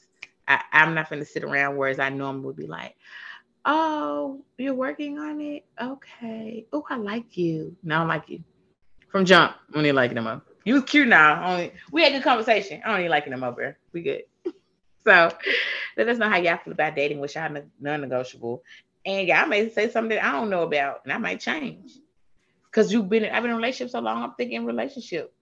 I, 0.47 0.63
I'm 0.73 0.95
not 0.95 1.11
finna 1.11 1.27
sit 1.27 1.43
around 1.43 1.77
whereas 1.77 1.99
I 1.99 2.09
normally 2.09 2.47
would 2.47 2.57
be 2.57 2.69
like, 2.69 2.95
oh, 3.65 4.41
you're 4.57 4.75
working 4.75 5.19
on 5.19 5.41
it? 5.41 5.65
Okay. 5.81 6.65
Oh, 6.73 6.85
I 6.89 6.97
like 6.97 7.37
you. 7.37 7.77
No, 7.83 7.99
I 7.99 8.05
like 8.05 8.29
you. 8.29 8.45
From 9.09 9.25
jump, 9.25 9.57
I 9.71 9.73
don't 9.75 9.85
even 9.85 9.97
liking 9.97 10.15
them 10.15 10.29
up. 10.29 10.47
You 10.65 10.75
was 10.75 10.85
cute 10.85 11.09
now. 11.09 11.45
Only 11.45 11.73
we 11.91 12.03
had 12.03 12.13
a 12.13 12.17
good 12.17 12.25
conversation. 12.25 12.81
I 12.85 12.91
don't 12.91 13.01
even 13.01 13.11
liking 13.11 13.33
them 13.33 13.43
over. 13.43 13.77
We 13.93 14.03
good. 14.03 14.23
so 15.05 15.33
let 15.97 16.09
us 16.09 16.19
know 16.19 16.29
how 16.29 16.37
y'all 16.37 16.59
feel 16.65 16.73
about 16.73 16.95
dating, 16.95 17.19
which 17.19 17.35
y'all 17.35 17.53
non-negotiable. 17.81 18.63
And 19.05 19.27
y'all 19.27 19.47
may 19.47 19.69
say 19.71 19.91
something 19.91 20.17
that 20.17 20.25
I 20.25 20.31
don't 20.31 20.51
know 20.51 20.63
about, 20.63 21.01
and 21.03 21.13
I 21.13 21.19
might 21.19 21.41
change. 21.41 21.99
Because 22.73 22.91
you've 22.93 23.09
been, 23.11 23.25
I've 23.25 23.43
been 23.43 23.51
in 23.51 23.57
relationship 23.57 23.91
so 23.91 24.01
long, 24.01 24.23
I'm 24.23 24.33
thinking 24.35 24.65
relationship. 24.65 25.35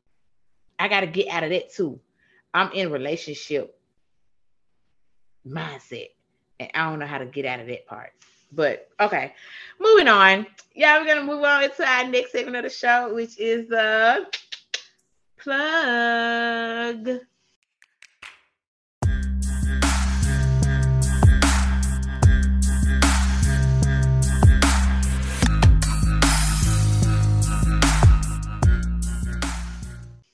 I 0.78 0.88
got 0.88 1.00
to 1.00 1.06
get 1.06 1.28
out 1.28 1.44
of 1.44 1.50
that 1.50 1.72
too. 1.72 2.00
I'm 2.52 2.72
in 2.72 2.90
relationship 2.90 3.78
mindset, 5.46 6.08
and 6.58 6.70
I 6.74 6.90
don't 6.90 6.98
know 6.98 7.06
how 7.06 7.18
to 7.18 7.26
get 7.26 7.46
out 7.46 7.60
of 7.60 7.68
that 7.68 7.86
part. 7.86 8.12
But 8.52 8.88
okay, 8.98 9.34
moving 9.78 10.08
on. 10.08 10.46
Yeah, 10.74 10.98
we're 10.98 11.06
gonna 11.06 11.22
move 11.22 11.44
on 11.44 11.62
into 11.62 11.86
our 11.86 12.08
next 12.08 12.32
segment 12.32 12.56
of 12.56 12.64
the 12.64 12.70
show, 12.70 13.14
which 13.14 13.38
is 13.38 13.68
the 13.68 14.26
plug. 15.38 17.20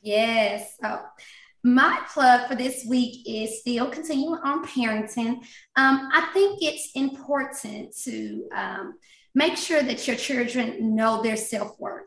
Yes. 0.06 0.76
So 0.80 1.00
my 1.64 2.00
plug 2.14 2.46
for 2.46 2.54
this 2.54 2.86
week 2.88 3.26
is 3.26 3.58
still 3.58 3.90
continuing 3.90 4.38
on 4.44 4.64
parenting. 4.64 5.38
Um, 5.74 6.08
I 6.12 6.28
think 6.32 6.62
it's 6.62 6.92
important 6.94 7.92
to 8.04 8.48
um, 8.54 8.94
make 9.34 9.56
sure 9.56 9.82
that 9.82 10.06
your 10.06 10.16
children 10.16 10.94
know 10.94 11.22
their 11.22 11.36
self 11.36 11.78
worth. 11.80 12.04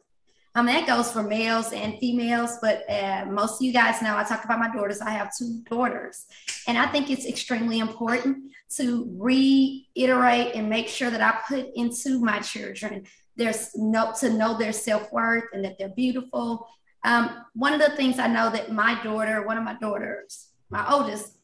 Um, 0.56 0.68
that 0.68 0.88
goes 0.88 1.12
for 1.12 1.24
males 1.24 1.74
and 1.74 2.00
females, 2.00 2.58
but 2.62 2.90
uh, 2.90 3.26
most 3.30 3.56
of 3.56 3.66
you 3.66 3.74
guys 3.74 4.02
know 4.02 4.16
I 4.16 4.24
talk 4.24 4.46
about 4.46 4.60
my 4.60 4.74
daughters. 4.74 5.02
I 5.02 5.12
have 5.12 5.32
two 5.38 5.62
daughters, 5.70 6.26
and 6.68 6.78
I 6.78 6.88
think 6.88 7.12
it's 7.12 7.26
extremely 7.26 7.80
important 7.80 8.52
to 8.78 9.14
reiterate 9.18 10.56
and 10.56 10.70
make 10.70 10.88
sure 10.88 11.12
that 11.12 11.22
I 11.22 11.38
put 11.48 11.68
into 11.76 12.22
my 12.22 12.40
children 12.40 13.06
there's 13.40 13.72
no 13.76 14.14
to 14.20 14.30
know 14.30 14.58
their 14.58 14.74
self 14.74 15.12
worth 15.14 15.46
and 15.54 15.64
that 15.64 15.78
they're 15.80 15.90
beautiful 15.90 16.68
um, 17.04 17.46
one 17.54 17.74
of 17.74 17.80
the 17.80 17.96
things 17.96 18.20
I 18.20 18.28
know 18.28 18.50
that 18.50 18.72
my 18.72 19.02
daughter, 19.04 19.46
one 19.46 19.58
of 19.58 19.64
my 19.64 19.76
daughters, 19.76 20.50
my 20.70 20.90
oldest, 20.92 21.38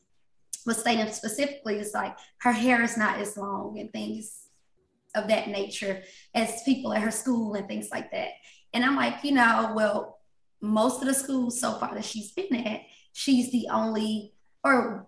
was 0.65 0.77
stating 0.77 1.11
specifically 1.11 1.77
is 1.77 1.93
like 1.93 2.17
her 2.39 2.51
hair 2.51 2.81
is 2.81 2.97
not 2.97 3.19
as 3.19 3.37
long 3.37 3.77
and 3.79 3.91
things 3.91 4.47
of 5.15 5.27
that 5.27 5.47
nature 5.47 6.01
as 6.33 6.63
people 6.63 6.93
at 6.93 7.01
her 7.01 7.11
school 7.11 7.53
and 7.53 7.67
things 7.67 7.89
like 7.91 8.11
that. 8.11 8.29
And 8.73 8.83
I'm 8.83 8.95
like, 8.95 9.23
you 9.23 9.31
know, 9.31 9.71
well, 9.75 10.19
most 10.61 11.01
of 11.01 11.07
the 11.07 11.13
schools 11.13 11.59
so 11.59 11.73
far 11.73 11.93
that 11.93 12.03
she's 12.03 12.31
been 12.31 12.55
at, 12.55 12.81
she's 13.13 13.51
the 13.51 13.67
only 13.71 14.33
or 14.63 15.07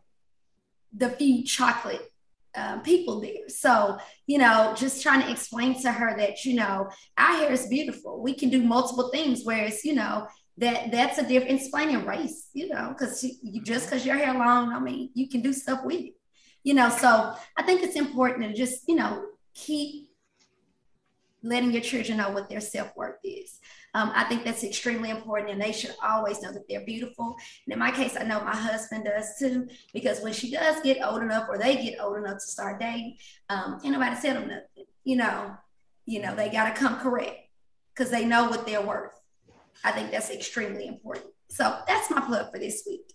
the 0.96 1.10
few 1.10 1.44
chocolate 1.44 2.12
um, 2.58 2.82
people 2.82 3.22
there. 3.22 3.48
So, 3.48 3.98
you 4.26 4.38
know, 4.40 4.74
just 4.76 5.04
trying 5.04 5.22
to 5.22 5.32
explain 5.32 5.80
to 5.82 5.92
her 5.92 6.18
that, 6.18 6.44
you 6.44 6.56
know, 6.56 6.90
our 7.18 7.34
hair 7.38 7.52
is 7.52 7.68
beautiful. 7.68 8.22
We 8.22 8.34
can 8.34 8.50
do 8.50 8.64
multiple 8.64 9.10
things. 9.10 9.42
Whereas, 9.44 9.86
you 9.86 9.94
know, 9.94 10.28
that 10.58 10.92
that's 10.92 11.20
a 11.20 11.28
different 11.28 11.62
explaining 11.62 12.06
race, 12.06 12.50
you 12.54 12.70
know, 12.70 12.96
because 12.98 13.24
you 13.24 13.62
just 13.62 13.86
because 13.86 14.06
your 14.06 14.18
hair 14.18 14.34
long, 14.34 14.74
I 14.74 14.80
mean, 14.80 15.12
you 15.14 15.30
can 15.30 15.42
do 15.42 15.54
stuff 15.54 15.86
with 15.86 16.00
it, 16.00 16.14
you 16.64 16.74
know. 16.74 16.90
So 16.90 17.34
I 17.56 17.64
think 17.64 17.84
it's 17.84 17.96
important 17.96 18.50
to 18.50 18.54
just, 18.54 18.84
you 18.88 18.96
know, 18.96 19.24
keep 19.54 20.10
letting 21.44 21.72
your 21.72 21.82
children 21.82 22.18
know 22.18 22.32
what 22.32 22.50
their 22.50 22.62
self 22.62 22.96
worth 22.96 23.20
is. 23.24 23.60
Um, 23.98 24.12
I 24.14 24.26
think 24.26 24.46
that's 24.46 24.64
extremely 24.64 25.10
important, 25.10 25.50
and 25.50 25.60
they 25.60 25.72
should 25.72 25.96
always 26.04 26.40
know 26.44 26.52
that 26.52 26.70
they're 26.70 26.86
beautiful. 26.86 27.36
And 27.66 27.74
in 27.74 27.80
my 27.80 27.90
case, 27.90 28.16
I 28.16 28.26
know 28.26 28.44
my 28.44 28.56
husband 28.56 29.06
does 29.06 29.40
too, 29.40 29.68
because 29.92 30.22
when 30.22 30.34
she 30.34 30.52
does 30.52 30.80
get 30.82 31.04
old 31.04 31.24
enough, 31.24 31.48
or 31.50 31.58
they 31.58 31.78
get 31.78 32.00
old 32.00 32.18
enough 32.18 32.38
to 32.38 32.46
start 32.46 32.80
dating, 32.80 33.18
um, 33.50 33.80
ain't 33.84 33.94
nobody 33.94 34.16
tell 34.22 34.36
them 34.36 34.50
nothing. 34.50 34.86
You 35.04 35.16
know, 35.16 35.58
you 36.06 36.22
know 36.22 36.36
they 36.36 36.50
got 36.50 36.76
to 36.76 36.80
come 36.80 36.98
correct 36.98 37.40
because 37.92 38.12
they 38.12 38.24
know 38.24 38.48
what 38.48 38.68
they're 38.68 38.86
worth. 38.86 39.20
I 39.84 39.92
think 39.94 40.12
that's 40.12 40.30
extremely 40.30 40.86
important. 40.86 41.34
So 41.50 41.80
that's 41.88 42.12
my 42.12 42.22
plug 42.22 42.52
for 42.52 42.60
this 42.60 42.84
week. 42.86 43.12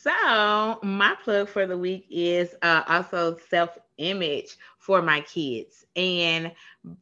So 0.00 0.78
my 0.82 1.14
plug 1.22 1.46
for 1.50 1.66
the 1.66 1.76
week 1.76 2.06
is 2.10 2.54
uh, 2.62 2.84
also 2.88 3.36
self 3.50 3.76
image 3.98 4.56
for 4.82 5.00
my 5.00 5.20
kids. 5.20 5.86
And 5.94 6.50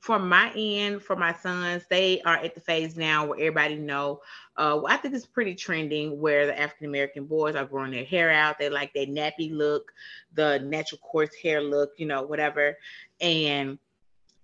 for 0.00 0.18
my 0.18 0.52
end, 0.54 1.02
for 1.02 1.16
my 1.16 1.32
sons, 1.32 1.82
they 1.88 2.20
are 2.26 2.37
at 2.37 2.54
the 2.54 2.60
phase 2.60 2.94
now 2.94 3.25
where 3.25 3.38
everybody 3.38 3.76
know. 3.76 4.20
Uh, 4.58 4.82
I 4.87 4.99
think 4.99 5.14
it's 5.14 5.25
pretty 5.25 5.54
trending 5.54 6.20
where 6.20 6.44
the 6.44 6.60
African 6.60 6.88
American 6.88 7.25
boys 7.25 7.54
are 7.54 7.64
growing 7.64 7.92
their 7.92 8.04
hair 8.04 8.30
out. 8.30 8.58
They 8.58 8.68
like 8.68 8.92
their 8.92 9.06
nappy 9.06 9.50
look, 9.50 9.92
the 10.34 10.58
natural 10.58 11.00
coarse 11.02 11.34
hair 11.42 11.62
look, 11.62 11.92
you 11.96 12.04
know, 12.04 12.20
whatever. 12.20 12.76
And 13.18 13.78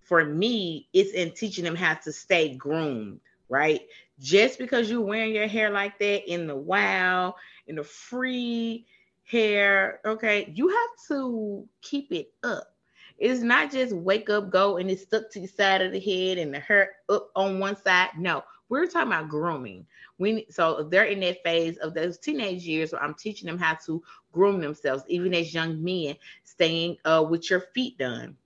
for 0.00 0.24
me, 0.24 0.88
it's 0.94 1.12
in 1.12 1.32
teaching 1.32 1.64
them 1.64 1.76
how 1.76 1.92
to 1.92 2.12
stay 2.12 2.54
groomed, 2.56 3.20
right? 3.50 3.82
Just 4.18 4.58
because 4.58 4.88
you're 4.88 5.02
wearing 5.02 5.34
your 5.34 5.46
hair 5.46 5.68
like 5.68 5.98
that 5.98 6.32
in 6.32 6.46
the 6.46 6.56
wow, 6.56 7.34
in 7.66 7.76
the 7.76 7.84
free 7.84 8.86
hair, 9.24 10.00
okay, 10.06 10.50
you 10.54 10.68
have 10.68 11.08
to 11.08 11.68
keep 11.82 12.12
it 12.12 12.32
up. 12.42 12.72
It's 13.18 13.40
not 13.40 13.70
just 13.70 13.94
wake 13.94 14.28
up, 14.28 14.50
go, 14.50 14.76
and 14.76 14.90
it's 14.90 15.02
stuck 15.02 15.30
to 15.30 15.40
the 15.40 15.46
side 15.46 15.82
of 15.82 15.92
the 15.92 16.00
head 16.00 16.38
and 16.38 16.52
the 16.52 16.60
hair 16.60 16.96
up 17.08 17.30
on 17.34 17.58
one 17.58 17.76
side. 17.76 18.10
No, 18.18 18.44
we're 18.68 18.86
talking 18.86 19.12
about 19.12 19.28
grooming. 19.28 19.86
We 20.18 20.46
so 20.50 20.82
they're 20.82 21.04
in 21.04 21.20
that 21.20 21.42
phase 21.42 21.76
of 21.78 21.94
those 21.94 22.18
teenage 22.18 22.64
years 22.64 22.92
where 22.92 23.02
I'm 23.02 23.14
teaching 23.14 23.46
them 23.46 23.58
how 23.58 23.76
to 23.86 24.02
groom 24.32 24.60
themselves, 24.60 25.04
even 25.08 25.34
as 25.34 25.54
young 25.54 25.82
men, 25.82 26.16
staying 26.44 26.98
uh, 27.04 27.24
with 27.28 27.50
your 27.50 27.60
feet 27.74 27.98
done. 27.98 28.36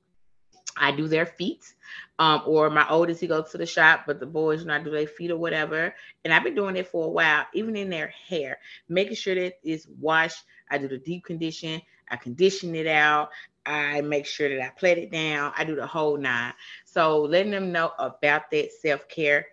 I 0.76 0.92
do 0.92 1.08
their 1.08 1.26
feet. 1.26 1.74
Um, 2.18 2.42
or 2.46 2.68
my 2.68 2.86
oldest, 2.88 3.20
he 3.20 3.26
goes 3.26 3.50
to 3.50 3.58
the 3.58 3.64
shop, 3.64 4.02
but 4.06 4.20
the 4.20 4.26
boys, 4.26 4.60
you 4.60 4.66
know, 4.66 4.74
I 4.74 4.82
do 4.82 4.90
their 4.90 5.06
feet 5.06 5.30
or 5.30 5.38
whatever. 5.38 5.94
And 6.24 6.34
I've 6.34 6.44
been 6.44 6.54
doing 6.54 6.76
it 6.76 6.88
for 6.88 7.06
a 7.06 7.10
while, 7.10 7.46
even 7.54 7.76
in 7.76 7.88
their 7.88 8.12
hair, 8.28 8.58
making 8.88 9.14
sure 9.14 9.34
that 9.34 9.54
it's 9.62 9.86
washed. 9.98 10.44
I 10.70 10.76
do 10.78 10.86
the 10.86 10.98
deep 10.98 11.24
condition, 11.24 11.80
I 12.10 12.16
condition 12.16 12.74
it 12.74 12.86
out, 12.86 13.30
I 13.64 14.02
make 14.02 14.26
sure 14.26 14.48
that 14.48 14.62
I 14.62 14.68
plait 14.68 14.98
it 14.98 15.10
down, 15.10 15.52
I 15.56 15.64
do 15.64 15.74
the 15.74 15.86
whole 15.86 16.16
nine. 16.16 16.52
So 16.84 17.22
letting 17.22 17.52
them 17.52 17.72
know 17.72 17.92
about 17.98 18.50
that 18.50 18.70
self-care 18.72 19.46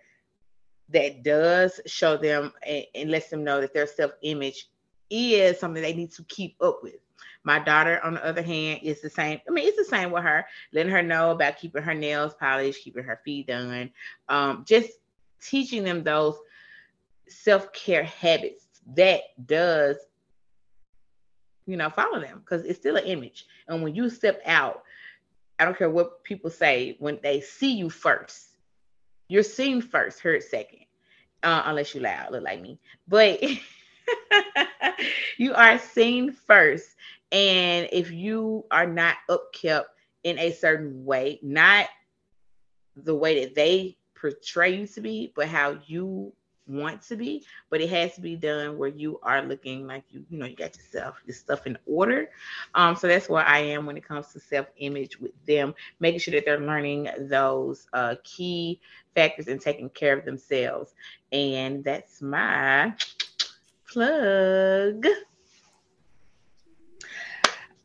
that 0.90 1.22
does 1.22 1.80
show 1.86 2.16
them 2.16 2.52
and, 2.66 2.84
and 2.94 3.10
lets 3.10 3.30
them 3.30 3.44
know 3.44 3.60
that 3.60 3.74
their 3.74 3.86
self-image 3.86 4.68
is 5.10 5.58
something 5.58 5.82
they 5.82 5.94
need 5.94 6.12
to 6.12 6.24
keep 6.24 6.56
up 6.60 6.80
with. 6.82 6.96
My 7.44 7.58
daughter, 7.58 8.00
on 8.02 8.14
the 8.14 8.24
other 8.24 8.42
hand, 8.42 8.80
is 8.82 9.00
the 9.00 9.10
same. 9.10 9.40
I 9.48 9.52
mean, 9.52 9.66
it's 9.66 9.76
the 9.76 9.84
same 9.84 10.10
with 10.10 10.24
her, 10.24 10.44
letting 10.72 10.92
her 10.92 11.02
know 11.02 11.30
about 11.30 11.58
keeping 11.58 11.82
her 11.82 11.94
nails 11.94 12.34
polished, 12.34 12.82
keeping 12.82 13.04
her 13.04 13.20
feet 13.24 13.46
done, 13.46 13.90
um, 14.28 14.64
just 14.66 14.90
teaching 15.40 15.84
them 15.84 16.02
those 16.02 16.36
self 17.28 17.72
care 17.72 18.04
habits 18.04 18.66
that 18.94 19.20
does, 19.46 19.96
you 21.66 21.76
know, 21.76 21.90
follow 21.90 22.20
them 22.20 22.40
because 22.40 22.64
it's 22.64 22.78
still 22.78 22.96
an 22.96 23.04
image. 23.04 23.46
And 23.68 23.82
when 23.82 23.94
you 23.94 24.10
step 24.10 24.40
out, 24.46 24.82
I 25.58 25.64
don't 25.64 25.76
care 25.76 25.90
what 25.90 26.22
people 26.24 26.50
say, 26.50 26.96
when 26.98 27.18
they 27.22 27.40
see 27.40 27.72
you 27.72 27.90
first, 27.90 28.48
you're 29.28 29.42
seen 29.42 29.82
first, 29.82 30.20
heard 30.20 30.42
second, 30.42 30.84
uh, 31.42 31.62
unless 31.66 31.94
you 31.94 32.00
loud, 32.00 32.32
look 32.32 32.44
like 32.44 32.62
me. 32.62 32.78
But 33.06 33.42
you 35.36 35.54
are 35.54 35.78
seen 35.78 36.32
first. 36.32 36.96
And 37.30 37.88
if 37.92 38.10
you 38.10 38.64
are 38.70 38.86
not 38.86 39.16
upkept 39.28 39.84
in 40.24 40.38
a 40.38 40.52
certain 40.52 41.04
way, 41.04 41.38
not 41.42 41.86
the 42.96 43.14
way 43.14 43.44
that 43.44 43.54
they 43.54 43.96
portray 44.14 44.76
you 44.76 44.86
to 44.86 45.00
be, 45.00 45.32
but 45.36 45.48
how 45.48 45.78
you 45.86 46.32
want 46.66 47.02
to 47.02 47.16
be, 47.16 47.44
but 47.70 47.80
it 47.80 47.88
has 47.88 48.14
to 48.14 48.20
be 48.20 48.36
done 48.36 48.76
where 48.76 48.88
you 48.88 49.18
are 49.22 49.42
looking 49.42 49.86
like 49.86 50.04
you, 50.10 50.24
you 50.28 50.38
know, 50.38 50.46
you 50.46 50.54
got 50.54 50.76
yourself, 50.76 51.16
your 51.26 51.34
stuff 51.34 51.66
in 51.66 51.78
order. 51.86 52.28
Um, 52.74 52.94
so 52.94 53.08
that's 53.08 53.28
where 53.28 53.44
I 53.44 53.58
am 53.58 53.86
when 53.86 53.96
it 53.96 54.06
comes 54.06 54.28
to 54.32 54.40
self-image 54.40 55.18
with 55.18 55.32
them, 55.46 55.74
making 55.98 56.20
sure 56.20 56.34
that 56.34 56.44
they're 56.44 56.60
learning 56.60 57.08
those 57.20 57.86
uh, 57.92 58.16
key 58.22 58.80
factors 59.14 59.48
and 59.48 59.60
taking 59.60 59.88
care 59.88 60.18
of 60.18 60.24
themselves. 60.24 60.94
And 61.32 61.82
that's 61.82 62.20
my 62.20 62.94
plug. 63.90 65.06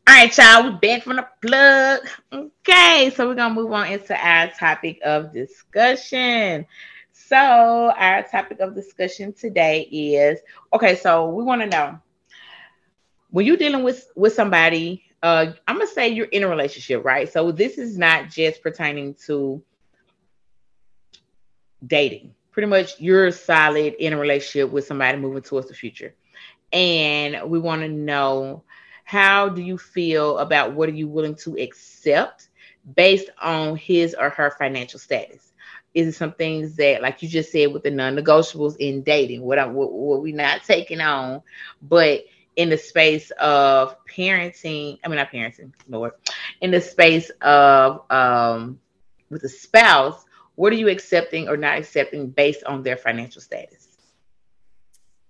All 0.06 0.14
right, 0.14 0.36
y'all, 0.36 0.64
we 0.70 0.76
back 0.76 1.02
from 1.02 1.16
the 1.16 1.26
plug. 1.40 2.00
Okay, 2.30 3.10
so 3.16 3.26
we're 3.26 3.34
gonna 3.34 3.54
move 3.54 3.72
on 3.72 3.86
into 3.86 4.14
our 4.14 4.50
topic 4.50 4.98
of 5.02 5.32
discussion. 5.32 6.66
So, 7.12 7.36
our 7.36 8.22
topic 8.22 8.60
of 8.60 8.74
discussion 8.74 9.32
today 9.32 9.88
is 9.90 10.40
okay. 10.74 10.94
So, 10.96 11.30
we 11.30 11.42
want 11.42 11.62
to 11.62 11.68
know 11.68 11.98
when 13.30 13.46
you're 13.46 13.56
dealing 13.56 13.82
with 13.82 14.10
with 14.14 14.34
somebody. 14.34 15.04
Uh, 15.22 15.52
I'm 15.66 15.76
gonna 15.76 15.86
say 15.86 16.10
you're 16.10 16.26
in 16.26 16.42
a 16.42 16.48
relationship, 16.48 17.02
right? 17.02 17.32
So, 17.32 17.50
this 17.50 17.78
is 17.78 17.96
not 17.96 18.28
just 18.28 18.62
pertaining 18.62 19.14
to 19.26 19.62
dating. 21.86 22.34
Pretty 22.50 22.68
much, 22.68 23.00
you're 23.00 23.30
solid 23.30 23.94
in 23.94 24.12
a 24.12 24.18
relationship 24.18 24.70
with 24.70 24.84
somebody 24.86 25.16
moving 25.16 25.42
towards 25.42 25.68
the 25.68 25.74
future, 25.74 26.14
and 26.74 27.48
we 27.48 27.58
want 27.58 27.80
to 27.80 27.88
know 27.88 28.64
how 29.04 29.48
do 29.48 29.62
you 29.62 29.78
feel 29.78 30.38
about 30.38 30.72
what 30.72 30.88
are 30.88 30.92
you 30.92 31.06
willing 31.06 31.36
to 31.36 31.56
accept 31.58 32.48
based 32.96 33.30
on 33.40 33.76
his 33.76 34.14
or 34.14 34.30
her 34.30 34.50
financial 34.50 34.98
status? 34.98 35.52
Is 35.92 36.08
it 36.08 36.12
some 36.12 36.32
things 36.32 36.74
that, 36.76 37.02
like 37.02 37.22
you 37.22 37.28
just 37.28 37.52
said, 37.52 37.72
with 37.72 37.84
the 37.84 37.90
non-negotiables 37.90 38.76
in 38.78 39.02
dating, 39.02 39.42
what 39.42 39.58
I 39.58 39.66
what, 39.66 39.92
what 39.92 40.22
we 40.22 40.32
not 40.32 40.64
taking 40.64 41.00
on, 41.00 41.42
but 41.82 42.24
in 42.56 42.68
the 42.68 42.78
space 42.78 43.30
of 43.32 43.96
parenting, 44.06 44.98
I 45.04 45.08
mean 45.08 45.16
not 45.16 45.30
parenting, 45.30 45.72
Lord, 45.88 46.12
in 46.60 46.70
the 46.70 46.80
space 46.80 47.30
of 47.40 48.10
um 48.10 48.80
with 49.30 49.44
a 49.44 49.48
spouse, 49.48 50.24
what 50.56 50.72
are 50.72 50.76
you 50.76 50.88
accepting 50.88 51.48
or 51.48 51.56
not 51.56 51.78
accepting 51.78 52.30
based 52.30 52.64
on 52.64 52.82
their 52.82 52.96
financial 52.96 53.40
status? 53.40 53.88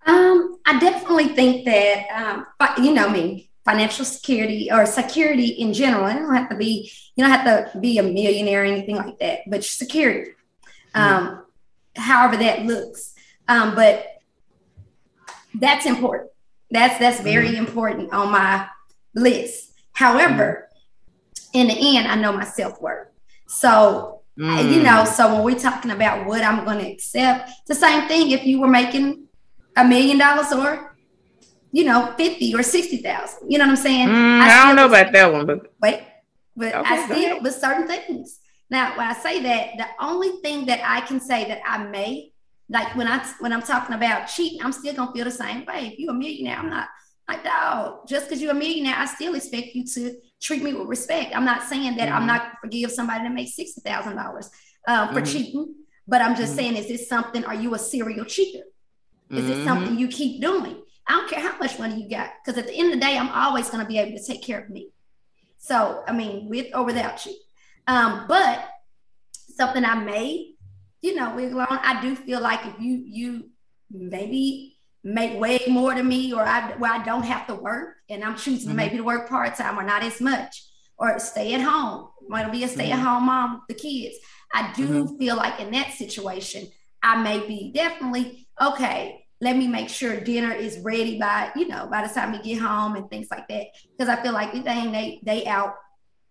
Um, 0.07 0.59
I 0.67 0.79
definitely 0.79 1.29
think 1.29 1.65
that 1.65 2.07
um, 2.15 2.47
you 2.83 2.93
know, 2.93 3.09
mean, 3.09 3.49
financial 3.65 4.05
security 4.05 4.71
or 4.71 4.87
security 4.87 5.47
in 5.47 5.73
general. 5.73 6.07
It 6.07 6.15
don't 6.15 6.35
have 6.35 6.51
to 6.51 6.57
be, 6.57 6.91
you 7.17 7.25
don't 7.25 7.33
have 7.33 7.73
to 7.73 7.79
be 7.79 7.99
a 7.99 8.03
millionaire 8.03 8.63
or 8.63 8.65
anything 8.65 8.97
like 8.97 9.19
that, 9.19 9.41
but 9.47 9.65
security. 9.65 10.33
Mm-hmm. 10.95 11.01
Um, 11.01 11.45
however 11.97 12.37
that 12.37 12.65
looks. 12.65 13.15
Um, 13.49 13.75
but 13.75 14.07
that's 15.55 15.87
important. 15.87 16.31
That's 16.71 16.99
that's 16.99 17.21
very 17.21 17.49
mm-hmm. 17.49 17.67
important 17.67 18.13
on 18.13 18.33
my 18.33 18.67
list. 19.15 19.73
However, 19.93 20.69
mm-hmm. 21.37 21.59
in 21.59 21.67
the 21.69 21.97
end, 21.97 22.09
I 22.09 22.17
know 22.17 22.33
my 22.33 22.45
self 22.45 22.81
worth. 22.81 23.09
So 23.47 24.23
mm. 24.39 24.73
you 24.73 24.83
know, 24.83 25.05
so 25.05 25.35
when 25.35 25.45
we're 25.45 25.59
talking 25.59 25.91
about 25.91 26.27
what 26.27 26.43
I'm 26.43 26.65
going 26.65 26.79
to 26.79 26.91
accept, 26.91 27.51
the 27.67 27.75
same 27.75 28.09
thing. 28.09 28.31
If 28.31 28.45
you 28.45 28.61
were 28.61 28.69
making 28.69 29.27
a 29.77 29.85
million 29.85 30.19
dollars 30.19 30.53
or 30.53 30.94
you 31.75 31.83
know, 31.83 32.15
50 32.17 32.55
or 32.55 32.63
60,000. 32.63 33.51
You 33.51 33.59
know 33.59 33.65
what 33.65 33.71
I'm 33.71 33.77
saying? 33.77 34.09
Mm, 34.09 34.41
I, 34.41 34.61
I, 34.61 34.65
don't 34.65 34.77
know 34.77 34.87
about 34.87 35.13
that 35.13 35.33
one, 35.33 35.45
but 35.45 35.73
wait, 35.83 36.03
but 36.55 36.73
okay, 36.73 36.95
I 36.95 37.07
still 37.07 37.43
with 37.43 37.55
certain 37.55 37.89
things. 37.89 38.39
Now, 38.71 38.97
when 38.97 39.09
I 39.09 39.13
say 39.13 39.43
that, 39.43 39.77
the 39.77 39.87
only 39.99 40.41
thing 40.41 40.67
that 40.67 40.81
I 40.85 41.01
can 41.01 41.19
say 41.19 41.49
that 41.49 41.61
I 41.67 41.79
may 41.79 42.31
like 42.69 42.95
when 42.95 43.09
I 43.09 43.27
when 43.41 43.53
I'm 43.53 43.61
talking 43.61 43.97
about 43.97 44.27
cheating, 44.27 44.61
I'm 44.63 44.71
still 44.71 44.95
gonna 44.95 45.11
feel 45.13 45.25
the 45.25 45.33
same 45.33 45.65
way. 45.67 45.89
If 45.93 45.99
you're 45.99 46.13
a 46.13 46.15
millionaire, 46.15 46.59
I'm 46.59 46.71
not 46.71 46.87
like 47.29 47.43
dog. 47.43 48.07
Just 48.07 48.29
because 48.29 48.41
you're 48.41 48.53
a 48.53 48.55
millionaire, 48.55 48.95
I 48.97 49.07
still 49.07 49.35
expect 49.35 49.75
you 49.75 49.85
to 49.85 50.15
treat 50.41 50.63
me 50.63 50.75
with 50.75 50.87
respect. 50.87 51.35
I'm 51.35 51.45
not 51.45 51.65
saying 51.65 51.97
that 51.97 52.09
mm-hmm. 52.09 52.19
I'm 52.19 52.27
not 52.27 52.53
forgive 52.61 52.93
somebody 52.93 53.25
that 53.25 53.35
makes 53.35 53.57
sixty 53.57 53.81
thousand 53.81 54.17
um, 54.17 54.25
dollars 54.25 54.49
for 54.87 54.93
mm-hmm. 54.93 55.25
cheating, 55.25 55.75
but 56.07 56.23
I'm 56.23 56.37
just 56.37 56.53
mm-hmm. 56.53 56.59
saying, 56.59 56.77
is 56.77 56.87
this 56.87 57.09
something? 57.09 57.45
Are 57.45 57.55
you 57.55 57.75
a 57.75 57.81
serial 57.81 58.25
cheater? 58.27 58.63
Is 59.31 59.51
it 59.51 59.65
something 59.65 59.89
mm-hmm. 59.89 59.99
you 59.99 60.09
keep 60.09 60.41
doing? 60.41 60.84
I 61.07 61.13
don't 61.13 61.31
care 61.31 61.41
how 61.41 61.59
much 61.59 61.79
money 61.79 62.03
you 62.03 62.09
got, 62.09 62.31
because 62.45 62.59
at 62.59 62.67
the 62.67 62.75
end 62.75 62.93
of 62.93 62.95
the 62.95 63.05
day, 63.05 63.17
I'm 63.19 63.29
always 63.31 63.71
gonna 63.71 63.87
be 63.87 63.99
able 63.99 64.17
to 64.17 64.25
take 64.25 64.43
care 64.43 64.61
of 64.61 64.71
me. 64.71 64.91
So 65.59 66.03
I 66.07 66.13
mean, 66.13 66.49
with 66.49 66.75
or 66.75 66.85
without 66.85 67.25
you. 67.27 67.35
Um, 67.87 68.27
but 68.27 68.69
something 69.57 69.85
I 69.85 69.95
made 69.97 70.55
you 71.05 71.15
know, 71.15 71.35
wiggle 71.35 71.61
on. 71.61 71.67
I 71.71 72.01
do 72.01 72.17
feel 72.17 72.41
like 72.41 72.65
if 72.65 72.81
you 72.81 73.05
you 73.07 73.51
maybe 73.91 74.79
make 75.05 75.39
way 75.39 75.61
more 75.69 75.95
than 75.95 76.09
me, 76.09 76.33
or 76.33 76.41
I 76.41 76.73
where 76.79 76.91
I 76.91 77.05
don't 77.05 77.25
have 77.25 77.47
to 77.49 77.55
work, 77.55 77.97
and 78.09 78.25
I'm 78.25 78.37
choosing 78.37 78.69
mm-hmm. 78.69 78.77
maybe 78.77 78.97
to 78.97 79.05
work 79.05 79.29
part 79.29 79.55
time 79.55 79.79
or 79.79 79.83
not 79.83 80.03
as 80.03 80.19
much, 80.23 80.65
or 80.97 81.19
stay 81.19 81.53
at 81.53 81.61
home. 81.61 82.09
Might 82.27 82.51
be 82.51 82.65
a 82.65 82.69
stay 82.69 82.91
at 82.91 83.01
home 83.01 83.27
mom 83.27 83.61
with 83.69 83.77
the 83.77 83.83
kids. 83.83 84.17
I 84.55 84.73
do 84.75 84.89
mm-hmm. 84.89 85.19
feel 85.19 85.37
like 85.37 85.61
in 85.61 85.73
that 85.73 85.93
situation, 85.93 86.69
I 87.03 87.23
may 87.23 87.47
be 87.47 87.71
definitely 87.75 88.49
okay. 88.59 89.24
Let 89.45 89.57
me 89.57 89.69
make 89.69 89.91
sure 89.91 90.19
dinner 90.19 90.53
is 90.53 90.79
ready 90.81 91.19
by 91.19 91.53
you 91.55 91.69
know 91.69 91.87
by 91.91 92.07
the 92.07 92.13
time 92.13 92.33
we 92.33 92.39
get 92.39 92.63
home 92.63 92.97
and 92.97 93.11
things 93.11 93.29
like 93.31 93.47
that. 93.49 93.67
Because 93.93 94.09
I 94.09 94.23
feel 94.23 94.33
like 94.33 94.53
thing 94.53 94.91
they 94.91 95.21
they 95.23 95.45
out 95.45 95.75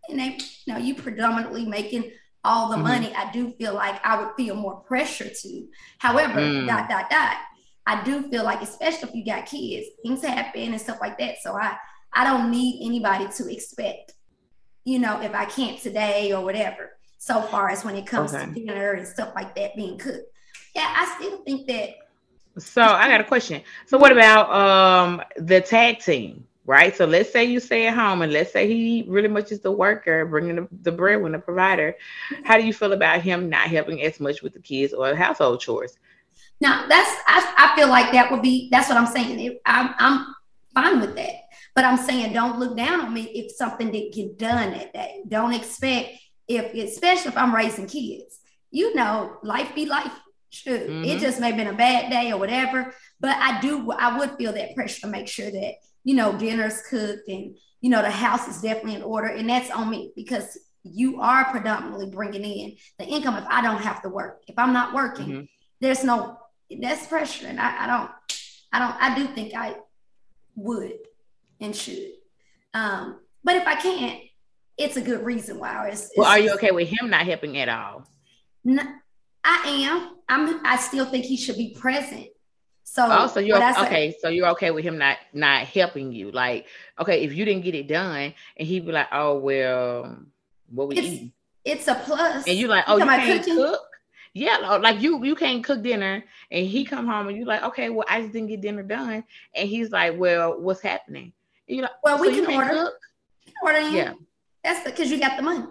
and 0.10 0.20
they 0.20 0.40
you 0.66 0.74
know 0.74 0.80
you 0.80 0.96
predominantly 0.96 1.66
making 1.66 2.12
all 2.44 2.70
the 2.70 2.76
mm-hmm. 2.76 2.84
money, 2.84 3.14
I 3.16 3.32
do 3.32 3.52
feel 3.52 3.74
like 3.74 4.04
I 4.06 4.22
would 4.22 4.34
feel 4.36 4.56
more 4.56 4.82
pressure 4.82 5.30
to. 5.30 5.68
However, 6.00 6.40
mm. 6.40 6.68
dot 6.68 6.90
dot 6.90 7.10
dot, 7.10 7.38
I 7.86 8.04
do 8.04 8.30
feel 8.30 8.44
like, 8.44 8.62
especially 8.62 9.10
if 9.10 9.16
you 9.16 9.26
got 9.26 9.46
kids, 9.46 9.88
things 10.04 10.24
happen 10.24 10.72
and 10.74 10.82
stuff 10.82 10.98
like 11.00 11.18
that. 11.20 11.36
So 11.42 11.56
I 11.56 11.78
I 12.14 12.24
don't 12.24 12.52
need 12.52 12.86
anybody 12.86 13.28
to 13.38 13.52
expect, 13.52 14.14
you 14.86 15.00
know, 15.00 15.22
if 15.22 15.34
I 15.34 15.46
can't 15.46 15.80
today 15.80 16.34
or 16.34 16.44
whatever. 16.44 16.92
So 17.18 17.42
far 17.44 17.70
as 17.70 17.86
when 17.86 17.96
it 17.96 18.06
comes 18.06 18.34
okay. 18.34 18.46
to 18.46 18.52
dinner 18.52 18.94
and 18.94 19.08
stuff 19.08 19.32
like 19.36 19.56
that 19.56 19.76
being 19.76 19.98
cooked, 19.98 20.28
yeah, 20.76 20.94
I 20.98 21.16
still 21.18 21.44
think 21.44 21.68
that. 21.68 21.90
So 22.58 22.82
I 22.82 23.08
got 23.08 23.22
a 23.22 23.26
question. 23.26 23.62
So 23.88 23.98
what 23.98 24.12
about 24.12 24.52
um 24.52 25.22
the 25.38 25.62
tag 25.62 26.00
team? 26.00 26.48
right? 26.66 26.96
So 26.96 27.06
let's 27.06 27.32
say 27.32 27.44
you 27.44 27.60
stay 27.60 27.88
at 27.88 27.96
home 27.96 28.22
and 28.22 28.32
let's 28.32 28.52
say 28.52 28.68
he 28.68 29.06
really 29.08 29.28
much 29.28 29.52
is 29.52 29.60
the 29.60 29.72
worker, 29.72 30.26
bringing 30.26 30.56
the, 30.56 30.68
the 30.82 30.92
bread 30.92 31.22
when 31.22 31.34
the 31.34 31.40
provider. 31.40 31.96
How 32.44 32.58
do 32.58 32.66
you 32.66 32.74
feel 32.74 32.94
about 32.94 33.22
him 33.22 33.50
not 33.50 33.68
helping 33.68 34.02
as 34.02 34.20
much 34.20 34.42
with 34.42 34.54
the 34.54 34.60
kids 34.60 34.94
or 34.94 35.10
the 35.10 35.16
household 35.16 35.60
chores? 35.60 35.98
Now 36.62 36.86
that's 36.88 37.10
I, 37.28 37.54
I 37.58 37.76
feel 37.76 37.90
like 37.90 38.12
that 38.14 38.32
would 38.32 38.42
be 38.42 38.70
that's 38.72 38.88
what 38.88 38.98
I'm 38.98 39.08
saying. 39.08 39.60
I'm, 39.66 39.94
I'm 39.98 40.36
fine 40.74 41.02
with 41.02 41.16
that, 41.16 41.50
but 41.76 41.84
I'm 41.84 41.98
saying 41.98 42.34
don't 42.34 42.60
look 42.60 42.78
down 42.78 43.02
on 43.02 43.14
me 43.14 43.24
if 43.24 43.52
something 43.52 43.92
didn't 43.92 44.14
get 44.14 44.38
done 44.38 44.74
at 44.74 44.94
that 44.94 44.94
day. 44.94 45.24
Don't 45.28 45.54
expect 45.54 46.12
if 46.48 46.74
especially 46.74 47.32
if 47.32 47.38
I'm 47.38 47.54
raising 47.54 47.88
kids. 47.88 48.40
You 48.72 48.96
know, 48.96 49.38
life 49.44 49.76
be 49.76 49.86
life. 49.86 50.12
Sure, 50.54 50.78
mm-hmm. 50.78 51.04
it 51.04 51.20
just 51.20 51.40
may 51.40 51.48
have 51.48 51.58
been 51.58 51.68
a 51.68 51.74
bad 51.74 52.12
day 52.12 52.32
or 52.32 52.38
whatever, 52.38 52.94
but 53.20 53.36
I 53.38 53.60
do 53.60 53.92
I 53.92 54.18
would 54.18 54.38
feel 54.38 54.54
that 54.54 54.76
pressure 54.76 55.02
to 55.02 55.08
make 55.08 55.28
sure 55.28 55.50
that 55.50 55.74
you 56.04 56.16
know, 56.16 56.38
dinner's 56.38 56.82
cooked 56.82 57.28
and, 57.28 57.56
you 57.82 57.90
know, 57.90 58.02
the 58.02 58.12
house 58.12 58.48
is 58.48 58.62
definitely 58.62 58.96
in 58.96 59.04
order. 59.04 59.28
And 59.28 59.50
that's 59.50 59.72
on 59.72 59.90
me 59.90 60.12
because 60.16 60.58
you 60.84 61.22
are 61.22 61.46
predominantly 61.46 62.10
bringing 62.10 62.44
in 62.44 62.76
the 63.00 63.06
income 63.06 63.36
if 63.36 63.46
I 63.48 63.62
don't 63.62 63.82
have 63.82 64.02
to 64.02 64.10
work. 64.10 64.44
If 64.48 64.58
I'm 64.58 64.74
not 64.74 64.94
working, 64.94 65.28
mm-hmm. 65.28 65.44
there's 65.80 66.04
no, 66.04 66.38
that's 66.82 67.08
pressure. 67.08 67.48
And 67.48 67.60
I, 67.60 67.84
I 67.84 67.88
don't, 67.88 68.12
I 68.72 68.80
don't, 68.80 69.02
I 69.02 69.16
do 69.16 69.34
think 69.34 69.54
I 69.56 69.76
would 70.56 70.94
and 71.60 71.76
should. 71.76 72.12
Um, 72.74 73.20
but 73.44 73.56
if 73.56 73.68
I 73.68 73.76
can't, 73.76 74.22
it's 74.78 74.98
a 74.98 75.02
good 75.02 75.24
reason 75.24 75.60
why. 75.60 75.88
It's, 75.90 76.12
well, 76.18 76.28
are 76.28 76.40
you 76.40 76.54
okay 76.56 76.72
with 76.72 76.90
him 76.90 77.10
not 77.10 77.26
helping 77.26 77.58
at 77.60 77.70
all? 77.70 78.08
No, 78.66 78.84
I 79.44 79.88
am. 79.88 80.16
I'm. 80.30 80.66
I 80.66 80.78
still 80.78 81.06
think 81.06 81.26
he 81.26 81.38
should 81.38 81.58
be 81.58 81.76
present. 81.78 82.28
So 82.84 83.06
oh, 83.06 83.10
also 83.10 83.40
you're 83.40 83.58
okay. 83.58 84.16
So 84.22 84.30
you're 84.30 84.50
okay 84.50 84.72
with 84.72 84.84
him 84.84 84.98
not 84.98 85.18
not 85.34 85.66
helping 85.66 86.12
you. 86.12 86.32
Like, 86.32 86.68
okay, 87.00 87.24
if 87.24 87.34
you 87.34 87.44
didn't 87.44 87.64
get 87.64 87.76
it 87.76 87.88
done, 87.88 88.34
and 88.56 88.68
he'd 88.68 88.86
be 88.86 88.92
like, 88.92 89.08
"Oh 89.12 89.40
well, 89.40 90.18
what 90.70 90.90
we 90.90 90.98
it's, 90.98 91.32
It's 91.66 91.88
a 91.88 91.96
plus. 91.96 92.48
And 92.48 92.58
you're 92.58 92.70
like, 92.70 92.84
"Oh, 92.88 92.98
you, 92.98 93.04
you 93.04 93.10
can't 93.10 93.44
cook." 93.46 93.82
Yeah, 94.34 94.78
like 94.82 95.02
you 95.02 95.24
you 95.24 95.36
can't 95.36 95.64
cook 95.64 95.82
dinner, 95.82 96.24
and 96.52 96.68
he 96.68 96.86
come 96.86 97.08
home 97.08 97.28
and 97.30 97.38
you're 97.38 97.48
like, 97.48 97.64
"Okay, 97.64 97.90
well, 97.90 98.06
I 98.08 98.22
just 98.22 98.34
didn't 98.34 98.50
get 98.50 98.62
dinner 98.62 98.84
done," 98.84 99.24
and 99.56 99.70
he's 99.70 99.92
like, 99.92 100.18
"Well, 100.18 100.60
what's 100.60 100.82
happening?" 100.82 101.34
And 101.68 101.78
you're 101.78 101.84
like, 101.84 102.04
"Well, 102.04 102.18
so 102.18 102.22
we 102.22 102.36
can 102.36 102.54
order. 102.54 102.70
Cook? 102.70 102.94
order 103.64 103.78
in. 103.78 103.94
Yeah, 103.94 104.14
that's 104.64 104.84
because 104.84 105.10
you 105.10 105.20
got 105.20 105.38
the 105.38 105.44
money." 105.44 105.66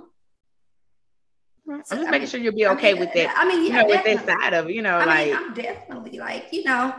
I'm 1.69 1.81
just 1.81 1.91
making 1.93 2.13
mean, 2.13 2.27
sure 2.27 2.41
you'll 2.41 2.55
be 2.55 2.67
okay 2.67 2.91
I 2.91 2.93
mean, 2.93 3.01
with 3.01 3.13
that. 3.15 3.35
I 3.37 3.47
mean, 3.47 3.67
yeah, 3.67 3.83
you 3.83 3.83
know, 3.83 3.87
with 3.87 4.05
that 4.05 4.27
side 4.27 4.55
of 4.55 4.71
you 4.71 4.83
know, 4.83 4.97
I 4.97 5.05
like 5.05 5.27
mean, 5.27 5.37
I'm 5.37 5.55
definitely 5.55 6.19
like, 6.19 6.49
you 6.53 6.65
know, 6.65 6.95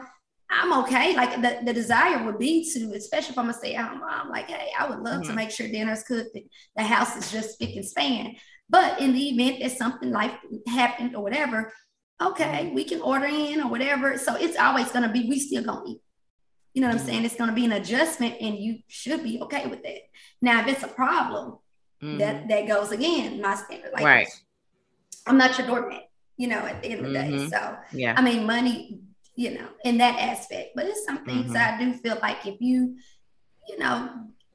I'm 0.49 0.73
okay. 0.83 1.15
Like 1.15 1.41
the, 1.41 1.59
the 1.65 1.73
desire 1.73 2.23
would 2.23 2.39
be 2.39 2.69
to, 2.73 2.93
especially 2.95 3.31
if 3.31 3.37
I'm 3.37 3.45
gonna 3.45 3.57
stay 3.57 3.75
at 3.75 3.87
home 3.87 3.99
mom, 3.99 4.29
like, 4.29 4.49
hey, 4.49 4.69
I 4.77 4.89
would 4.89 4.99
love 4.99 5.21
mm-hmm. 5.21 5.29
to 5.29 5.35
make 5.35 5.51
sure 5.51 5.67
dinner's 5.67 6.03
cooked, 6.03 6.35
and 6.35 6.45
the 6.75 6.83
house 6.83 7.15
is 7.15 7.31
just 7.31 7.53
spick 7.53 7.75
and 7.75 7.85
span. 7.85 8.35
But 8.69 8.99
in 9.01 9.13
the 9.13 9.29
event 9.29 9.61
that 9.61 9.77
something 9.77 10.11
life 10.11 10.33
happened 10.67 11.15
or 11.15 11.23
whatever, 11.23 11.71
okay, 12.21 12.71
we 12.73 12.83
can 12.85 13.01
order 13.01 13.25
in 13.25 13.61
or 13.61 13.69
whatever. 13.69 14.17
So 14.17 14.35
it's 14.35 14.57
always 14.57 14.91
gonna 14.91 15.11
be, 15.11 15.27
we 15.27 15.39
still 15.39 15.63
gonna 15.63 15.83
eat. 15.87 16.01
You 16.73 16.81
know 16.81 16.87
what 16.87 16.93
I'm 16.93 16.99
mm-hmm. 16.99 17.07
saying? 17.07 17.25
It's 17.25 17.35
gonna 17.35 17.53
be 17.53 17.65
an 17.65 17.73
adjustment 17.73 18.35
and 18.39 18.57
you 18.57 18.79
should 18.87 19.23
be 19.23 19.41
okay 19.41 19.67
with 19.67 19.83
that. 19.83 19.99
Now, 20.41 20.61
if 20.61 20.67
it's 20.67 20.83
a 20.83 20.87
problem, 20.87 21.57
mm-hmm. 22.01 22.17
that 22.19 22.47
that 22.47 22.67
goes 22.67 22.91
again, 22.91 23.41
my 23.41 23.55
standard. 23.55 23.91
Like 23.93 24.03
right. 24.03 24.27
I'm 25.25 25.37
not 25.37 25.57
your 25.57 25.67
doormat, 25.67 26.09
you 26.37 26.47
know, 26.47 26.59
at 26.59 26.81
the 26.81 26.89
end 26.89 26.99
of 27.01 27.07
the 27.07 27.13
day. 27.13 27.31
Mm-hmm. 27.31 27.47
So 27.47 27.77
yeah, 27.91 28.15
I 28.17 28.21
mean 28.21 28.45
money 28.45 29.03
you 29.35 29.55
know, 29.55 29.67
in 29.83 29.97
that 29.97 30.19
aspect. 30.19 30.71
But 30.75 30.85
it's 30.85 31.05
some 31.05 31.25
things 31.25 31.51
mm-hmm. 31.51 31.75
I 31.75 31.83
do 31.83 31.93
feel 31.93 32.17
like 32.21 32.45
if 32.45 32.59
you, 32.61 32.95
you 33.67 33.79
know, 33.79 34.09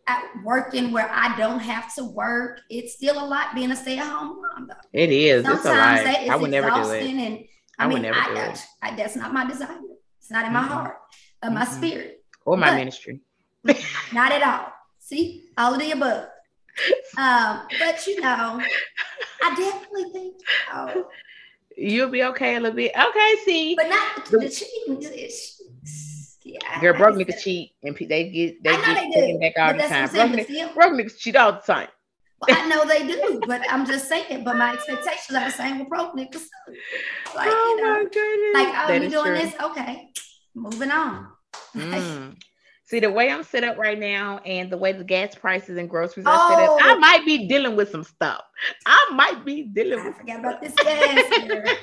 at 0.06 0.24
working 0.42 0.92
where 0.92 1.08
I 1.10 1.36
don't 1.36 1.60
have 1.60 1.94
to 1.96 2.04
work, 2.04 2.60
it's 2.70 2.94
still 2.94 3.22
a 3.22 3.26
lot 3.26 3.54
being 3.54 3.70
a 3.70 3.76
stay-at-home 3.76 4.40
mom. 4.40 4.68
Though. 4.68 4.74
It 4.92 5.10
is. 5.10 5.44
Sometimes 5.44 6.00
it's 6.00 6.18
a 6.18 6.26
lot. 6.26 6.30
I 6.30 6.36
would 6.36 6.50
never 6.50 6.70
do 6.70 6.90
it. 6.92 7.02
And 7.02 7.44
I, 7.78 7.84
I 7.84 7.88
mean, 7.88 8.04
I, 8.06 8.10
I, 8.10 8.56
I, 8.82 8.96
that's 8.96 9.16
not 9.16 9.32
my 9.32 9.46
desire. 9.46 9.78
It's 10.18 10.30
not 10.30 10.46
in 10.46 10.52
my 10.52 10.60
mm-hmm. 10.60 10.68
heart, 10.68 10.96
of 11.42 11.52
my 11.52 11.64
mm-hmm. 11.64 11.74
spirit, 11.74 12.24
or 12.44 12.56
my 12.56 12.70
but 12.70 12.76
ministry. 12.76 13.20
not 14.12 14.32
at 14.32 14.42
all. 14.42 14.72
See, 14.98 15.44
all 15.56 15.74
of 15.74 15.80
the 15.80 15.92
above. 15.92 16.28
Um, 17.16 17.62
but 17.78 18.06
you 18.06 18.20
know, 18.20 18.60
I 19.42 19.54
definitely 19.54 20.12
think. 20.12 20.36
Oh, 20.72 21.08
You'll 21.76 22.10
be 22.10 22.24
okay 22.24 22.56
a 22.56 22.60
little 22.60 22.76
bit. 22.76 22.92
Okay, 22.92 23.34
see. 23.44 23.74
But 23.76 23.88
not 23.88 24.26
the, 24.26 24.48
cheating. 24.48 25.00
Yeah, 26.44 26.80
Girl, 26.80 26.94
broke 26.94 27.16
niggas 27.16 27.42
cheat 27.42 27.72
and 27.82 27.94
they 27.94 28.30
get 28.30 28.62
they 28.64 28.70
get 28.70 29.12
taken 29.12 29.38
back 29.38 29.52
all 29.58 29.72
the 29.74 29.86
time. 29.86 30.08
Broke, 30.08 30.30
niggas, 30.32 30.74
broke 30.74 30.92
niggas 30.94 31.18
cheat 31.18 31.36
all 31.36 31.52
the 31.52 31.58
time. 31.58 31.88
Well, 32.40 32.56
I 32.56 32.68
know 32.68 32.84
they 32.86 33.06
do, 33.06 33.40
but 33.46 33.62
I'm 33.70 33.84
just 33.84 34.08
saying. 34.08 34.44
But 34.44 34.56
my 34.56 34.72
expectations 34.72 35.36
are 35.36 35.44
the 35.44 35.50
same 35.50 35.78
with 35.80 35.88
broke 35.88 36.14
niggas. 36.16 36.46
Like, 37.36 37.48
oh 37.50 37.76
you 37.76 37.84
know, 37.84 37.92
my 37.92 38.04
goodness. 38.10 38.54
like, 38.54 38.68
oh, 38.68 38.88
that 38.88 39.02
you 39.02 39.10
doing 39.10 39.24
true. 39.24 39.34
this? 39.34 39.54
Okay, 39.60 40.12
moving 40.54 40.90
on. 40.90 41.28
Mm. 41.76 42.36
See 42.88 43.00
the 43.00 43.10
way 43.10 43.30
I'm 43.30 43.44
set 43.44 43.64
up 43.64 43.76
right 43.76 43.98
now, 43.98 44.38
and 44.46 44.72
the 44.72 44.78
way 44.78 44.92
the 44.92 45.04
gas 45.04 45.34
prices 45.34 45.76
and 45.76 45.90
groceries 45.90 46.24
are 46.24 46.34
oh. 46.34 46.48
set 46.48 46.58
up, 46.58 46.78
I 46.82 46.94
oh. 46.94 46.98
might 46.98 47.22
be 47.26 47.46
dealing 47.46 47.76
with 47.76 47.90
some 47.90 48.02
stuff. 48.02 48.40
I 48.86 49.10
might 49.12 49.44
be 49.44 49.64
dealing 49.64 50.00
I 50.00 50.06
with. 50.06 50.16
Forget 50.16 50.40
about 50.40 50.62
this 50.62 50.72
gas. 50.72 50.86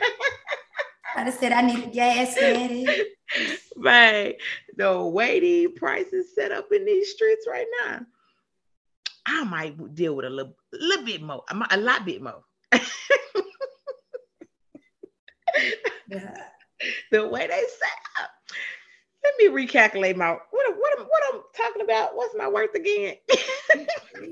I 1.16 1.24
just 1.24 1.40
said 1.40 1.52
I 1.52 1.62
need 1.62 1.94
gas, 1.94 2.34
daddy. 2.34 2.88
Right. 3.78 4.36
The 4.78 5.00
way 5.04 5.40
the 5.40 5.68
prices 5.68 6.34
set 6.34 6.52
up 6.52 6.72
in 6.72 6.86
these 6.86 7.12
streets 7.12 7.46
right 7.48 7.68
now, 7.86 8.00
I 9.28 9.44
might 9.44 9.94
deal 9.94 10.16
with 10.16 10.26
a 10.26 10.30
little, 10.32 10.56
little 10.74 11.06
bit 11.06 11.22
more, 11.22 11.44
a 11.70 11.78
lot 11.78 12.04
bit 12.04 12.24
more. 12.24 12.44
yeah. 16.10 16.36
The 17.10 17.26
way 17.30 17.48
they 17.48 17.64
set 17.80 18.22
up. 18.22 18.30
Let 19.26 19.54
me 19.54 19.66
recalculate 19.66 20.16
my 20.16 20.32
what 20.32 20.78
what 20.78 21.00
what 21.00 21.24
I'm 21.34 21.42
talking 21.56 21.82
about. 21.82 22.16
What's 22.16 22.36
my 22.36 22.48
worth 22.48 22.76
again? 22.76 23.16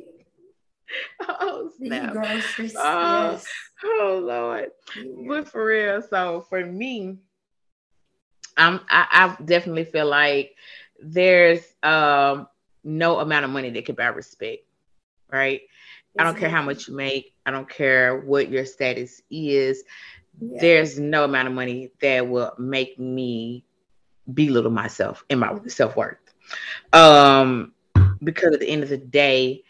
oh 1.30 1.72
snap! 1.78 2.14
Groceries, 2.14 2.76
oh, 2.78 3.32
yes. 3.32 3.48
oh 3.84 4.22
Lord! 4.24 4.70
Yeah. 4.96 5.28
But 5.28 5.48
for 5.48 5.66
real, 5.66 6.02
so 6.02 6.46
for 6.48 6.64
me, 6.64 7.18
I'm 8.56 8.82
I, 8.90 9.36
I 9.40 9.44
definitely 9.44 9.86
feel 9.86 10.08
like 10.08 10.56
there's 11.02 11.64
um 11.82 12.48
no 12.84 13.20
amount 13.20 13.46
of 13.46 13.52
money 13.52 13.72
that 13.72 13.86
can 13.86 13.96
buy 13.96 14.08
respect, 14.08 14.64
right? 15.32 15.62
I 16.20 16.24
don't 16.24 16.38
care 16.38 16.50
how 16.50 16.62
much 16.62 16.88
you 16.88 16.96
make. 16.96 17.34
I 17.46 17.52
don't 17.52 17.68
care 17.68 18.20
what 18.20 18.50
your 18.50 18.66
status 18.66 19.22
is. 19.32 19.84
Yeah. 20.40 20.62
There's 20.62 21.00
no 21.00 21.24
amount 21.24 21.48
of 21.48 21.56
money 21.56 21.90
that 22.02 22.28
will 22.28 22.54
make 22.60 23.00
me 23.00 23.66
belittle 24.32 24.72
myself 24.72 25.24
and 25.30 25.40
my 25.40 25.58
self 25.68 25.96
worth. 25.96 26.18
Um, 26.92 27.74
because 28.24 28.54
at 28.54 28.60
the 28.60 28.70
end 28.70 28.84
of 28.84 28.90
the 28.90 28.98
day, 28.98 29.64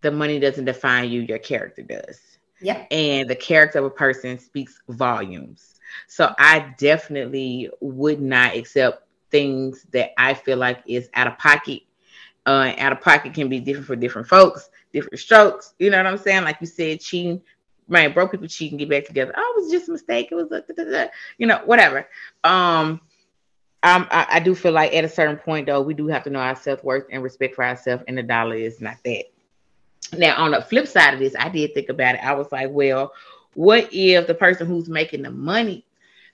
the 0.00 0.10
money 0.10 0.38
doesn't 0.38 0.64
define 0.64 1.10
you, 1.10 1.20
your 1.20 1.38
character 1.38 1.82
does. 1.82 2.20
Yeah. 2.60 2.84
And 2.90 3.28
the 3.28 3.36
character 3.36 3.80
of 3.80 3.86
a 3.86 3.90
person 3.90 4.38
speaks 4.38 4.80
volumes. 4.88 5.74
So 6.06 6.34
I 6.38 6.74
definitely 6.78 7.70
would 7.80 8.20
not 8.20 8.56
accept 8.56 9.06
things 9.30 9.86
that 9.92 10.10
I 10.18 10.34
feel 10.34 10.58
like 10.58 10.82
is 10.86 11.08
out 11.14 11.26
of 11.26 11.38
pocket. 11.38 11.82
Uh, 12.44 12.72
out 12.78 12.92
of 12.92 13.00
pocket 13.00 13.34
can 13.34 13.48
be 13.48 13.60
different 13.60 13.86
for 13.86 13.96
different 13.96 14.26
folks, 14.26 14.70
different 14.92 15.18
strokes. 15.18 15.74
You 15.78 15.90
know 15.90 15.98
what 15.98 16.06
I'm 16.06 16.18
saying? 16.18 16.44
Like 16.44 16.58
you 16.60 16.66
said, 16.66 17.00
cheating, 17.00 17.40
right? 17.88 18.12
Broke 18.12 18.32
people 18.32 18.48
cheat 18.48 18.72
and 18.72 18.78
get 18.78 18.90
back 18.90 19.04
together. 19.04 19.32
Oh, 19.36 19.54
it 19.56 19.62
was 19.62 19.70
just 19.70 19.88
a 19.88 19.92
mistake. 19.92 20.28
It 20.30 20.34
was, 20.34 20.50
a, 20.50 21.10
you 21.38 21.46
know, 21.46 21.60
whatever. 21.64 22.08
Um, 22.42 23.00
um, 23.82 24.06
I, 24.10 24.26
I 24.30 24.40
do 24.40 24.54
feel 24.54 24.72
like 24.72 24.94
at 24.94 25.04
a 25.04 25.08
certain 25.08 25.36
point 25.36 25.66
though, 25.66 25.80
we 25.80 25.94
do 25.94 26.06
have 26.06 26.22
to 26.24 26.30
know 26.30 26.38
our 26.38 26.56
self 26.56 26.84
worth 26.84 27.06
and 27.10 27.22
respect 27.22 27.54
for 27.54 27.64
ourselves, 27.64 28.04
and 28.06 28.16
the 28.16 28.22
dollar 28.22 28.54
is 28.54 28.80
not 28.80 28.96
that. 29.04 29.24
Now, 30.16 30.36
on 30.42 30.52
the 30.52 30.62
flip 30.62 30.86
side 30.86 31.14
of 31.14 31.20
this, 31.20 31.34
I 31.38 31.48
did 31.48 31.74
think 31.74 31.88
about 31.88 32.16
it. 32.16 32.24
I 32.24 32.34
was 32.34 32.52
like, 32.52 32.70
well, 32.70 33.12
what 33.54 33.88
if 33.92 34.26
the 34.26 34.34
person 34.34 34.66
who's 34.66 34.88
making 34.88 35.22
the 35.22 35.30
money, 35.30 35.84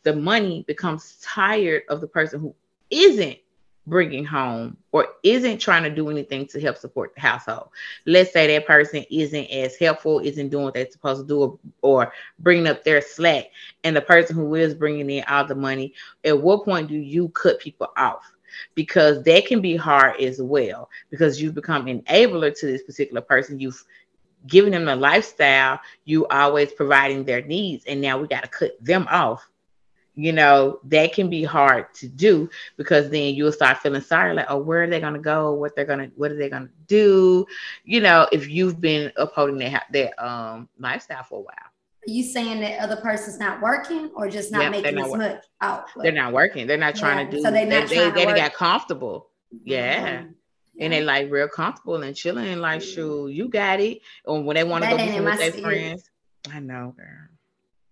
the 0.02 0.14
money 0.14 0.64
becomes 0.66 1.18
tired 1.22 1.82
of 1.88 2.00
the 2.00 2.06
person 2.06 2.40
who 2.40 2.54
isn't 2.90 3.38
bringing 3.88 4.24
home 4.24 4.77
or 4.92 5.09
isn't 5.22 5.59
trying 5.59 5.83
to 5.83 5.90
do 5.90 6.11
anything 6.11 6.46
to 6.46 6.61
help 6.61 6.77
support 6.77 7.14
the 7.14 7.20
household. 7.20 7.68
Let's 8.07 8.33
say 8.33 8.46
that 8.46 8.66
person 8.66 9.05
isn't 9.11 9.46
as 9.46 9.77
helpful, 9.77 10.20
isn't 10.20 10.48
doing 10.48 10.64
what 10.64 10.74
they're 10.74 10.90
supposed 10.90 11.22
to 11.22 11.27
do, 11.27 11.40
or, 11.40 11.59
or 11.83 12.12
bringing 12.38 12.66
up 12.66 12.85
their 12.85 13.01
slack, 13.01 13.46
and 13.85 13.96
the 13.96 14.01
person 14.01 14.37
who 14.37 14.55
is 14.55 14.74
bringing 14.74 15.09
in 15.11 15.24
all 15.29 15.46
the 15.46 15.55
money. 15.55 15.94
At 16.24 16.40
what 16.40 16.64
point 16.64 16.88
do 16.88 16.96
you 16.96 17.29
cut 17.31 17.61
people 17.61 17.88
off? 17.96 18.31
Because 18.74 19.22
that 19.24 19.46
can 19.46 19.61
be 19.61 19.77
hard 19.77 20.20
as 20.20 20.40
well, 20.40 20.90
because 21.11 21.40
you've 21.40 21.55
become 21.55 21.87
enabler 21.87 22.59
to 22.59 22.66
this 22.66 22.83
particular 22.83 23.20
person. 23.20 23.61
You've 23.61 23.85
given 24.46 24.72
them 24.72 24.85
the 24.85 24.96
lifestyle, 24.96 25.81
you 26.05 26.27
always 26.29 26.72
providing 26.72 27.24
their 27.24 27.42
needs, 27.42 27.85
and 27.87 28.01
now 28.01 28.18
we 28.18 28.29
got 28.29 28.42
to 28.42 28.48
cut 28.48 28.72
them 28.83 29.07
off 29.11 29.48
you 30.18 30.33
know, 30.33 30.81
that 30.83 31.12
can 31.12 31.31
be 31.31 31.44
hard 31.44 31.94
to 31.94 32.09
do 32.09 32.50
because 32.76 33.09
then 33.09 33.37
you'll 33.37 33.52
start 33.52 33.78
feeling 33.78 34.00
sorry, 34.00 34.35
like, 34.35 34.46
oh, 34.48 34.59
where 34.59 34.83
are 34.83 34.87
they 34.88 34.98
gonna 34.98 35.20
go? 35.20 35.52
What 35.52 35.76
they're 35.76 35.85
gonna, 35.85 36.11
what 36.16 36.33
are 36.33 36.37
they 36.37 36.48
gonna 36.48 36.70
do? 36.88 37.46
You 37.85 38.00
know, 38.00 38.26
if 38.33 38.48
you've 38.48 38.81
been 38.81 39.12
upholding 39.16 39.59
that 39.59 39.87
that 39.92 40.18
um 40.20 40.68
lifestyle 40.76 41.22
for 41.22 41.38
a 41.38 41.42
while. 41.42 41.54
Are 41.54 42.11
you 42.11 42.24
saying 42.24 42.59
that 42.62 42.81
other 42.81 42.96
person's 42.96 43.38
not 43.38 43.62
working 43.62 44.11
or 44.16 44.28
just 44.28 44.50
not 44.50 44.72
making 44.72 44.96
not 44.96 45.04
as 45.04 45.11
working. 45.12 45.35
much? 45.35 45.44
Oh, 45.61 45.85
well. 45.94 46.02
they're 46.02 46.11
not 46.11 46.33
working. 46.33 46.66
They're 46.66 46.76
not 46.76 46.96
trying 46.96 47.18
yeah. 47.18 47.31
to 47.31 47.37
do. 47.37 47.42
So 47.42 47.50
they're 47.52 47.66
not 47.66 47.88
they, 47.88 47.94
trying 47.94 48.14
they, 48.14 48.24
to 48.24 48.33
they 48.33 48.38
got 48.40 48.54
comfortable. 48.54 49.28
Yeah. 49.62 50.22
Mm-hmm. 50.22 50.33
And 50.81 50.92
they 50.92 51.04
like 51.04 51.31
real 51.31 51.48
comfortable 51.48 52.02
and 52.02 52.16
chilling 52.16 52.59
like, 52.59 52.83
shoot, 52.83 53.28
you 53.28 53.48
got 53.48 53.78
it. 53.78 54.00
Or 54.24 54.42
when 54.42 54.57
they 54.57 54.64
want 54.64 54.83
to 54.83 54.90
go 54.90 54.96
with 54.96 55.38
their 55.38 55.52
friends. 55.52 56.11
I 56.52 56.59
know, 56.59 56.94
girl. 56.96 57.28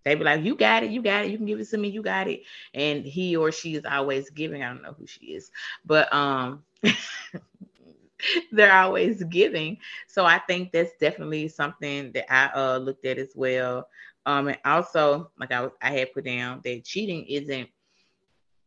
They 0.07 0.17
be 0.17 0.25
like, 0.25 0.45
"You 0.45 0.57
got 0.57 0.85
it, 0.85 0.93
you 0.93 1.03
got 1.03 1.27
it, 1.27 1.33
you 1.33 1.39
can 1.39 1.47
give 1.47 1.61
it 1.61 1.69
to 1.71 1.79
me, 1.79 1.91
you 1.91 2.03
got 2.03 2.29
it." 2.29 2.43
And 2.75 3.05
he 3.05 3.37
or 3.37 3.53
she 3.53 3.77
is 3.77 3.85
always 3.85 4.31
giving. 4.31 4.65
I 4.65 4.71
don't 4.71 4.83
know 4.85 4.95
who 4.99 5.07
she 5.07 5.29
is, 5.35 5.53
but 5.85 6.13
um, 6.15 6.65
they're 8.53 8.73
always 8.73 9.23
giving. 9.25 9.79
So 10.09 10.25
I 10.25 10.39
think 10.49 10.73
that's 10.73 10.93
definitely 11.01 11.49
something 11.49 12.13
that 12.15 12.33
I 12.33 12.51
uh 12.59 12.79
looked 12.79 13.07
at 13.07 13.19
as 13.19 13.33
well. 13.37 13.89
Um, 14.27 14.49
and 14.49 14.59
also, 14.65 15.31
like 15.39 15.53
I 15.53 15.69
I 15.83 15.93
had 15.93 16.13
put 16.15 16.25
down 16.25 16.63
that 16.65 16.85
cheating 16.85 17.27
isn't 17.29 17.69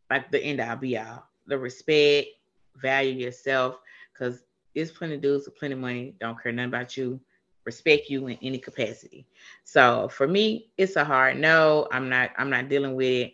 like 0.10 0.32
the 0.32 0.44
end 0.44 0.62
all 0.62 0.76
be 0.76 0.98
all. 0.98 1.24
The 1.48 1.58
respect, 1.58 2.28
value 2.76 3.14
yourself, 3.14 3.80
because 4.14 4.44
there's 4.76 4.92
plenty 4.92 5.16
of 5.16 5.22
dudes 5.22 5.46
with 5.46 5.58
plenty 5.58 5.74
of 5.74 5.80
money, 5.80 6.16
don't 6.20 6.42
care 6.42 6.52
nothing 6.52 6.70
about 6.70 6.98
you 6.98 7.20
respect 7.66 8.10
you 8.10 8.28
in 8.28 8.38
any 8.42 8.58
capacity. 8.58 9.28
So 9.64 10.10
for 10.10 10.28
me, 10.28 10.72
it's 10.78 10.96
a 10.96 11.04
hard 11.04 11.38
no. 11.38 11.88
I'm 11.92 12.10
not 12.10 12.32
I'm 12.38 12.50
not 12.50 12.70
dealing 12.70 12.96
with 12.96 13.08
it. 13.08 13.34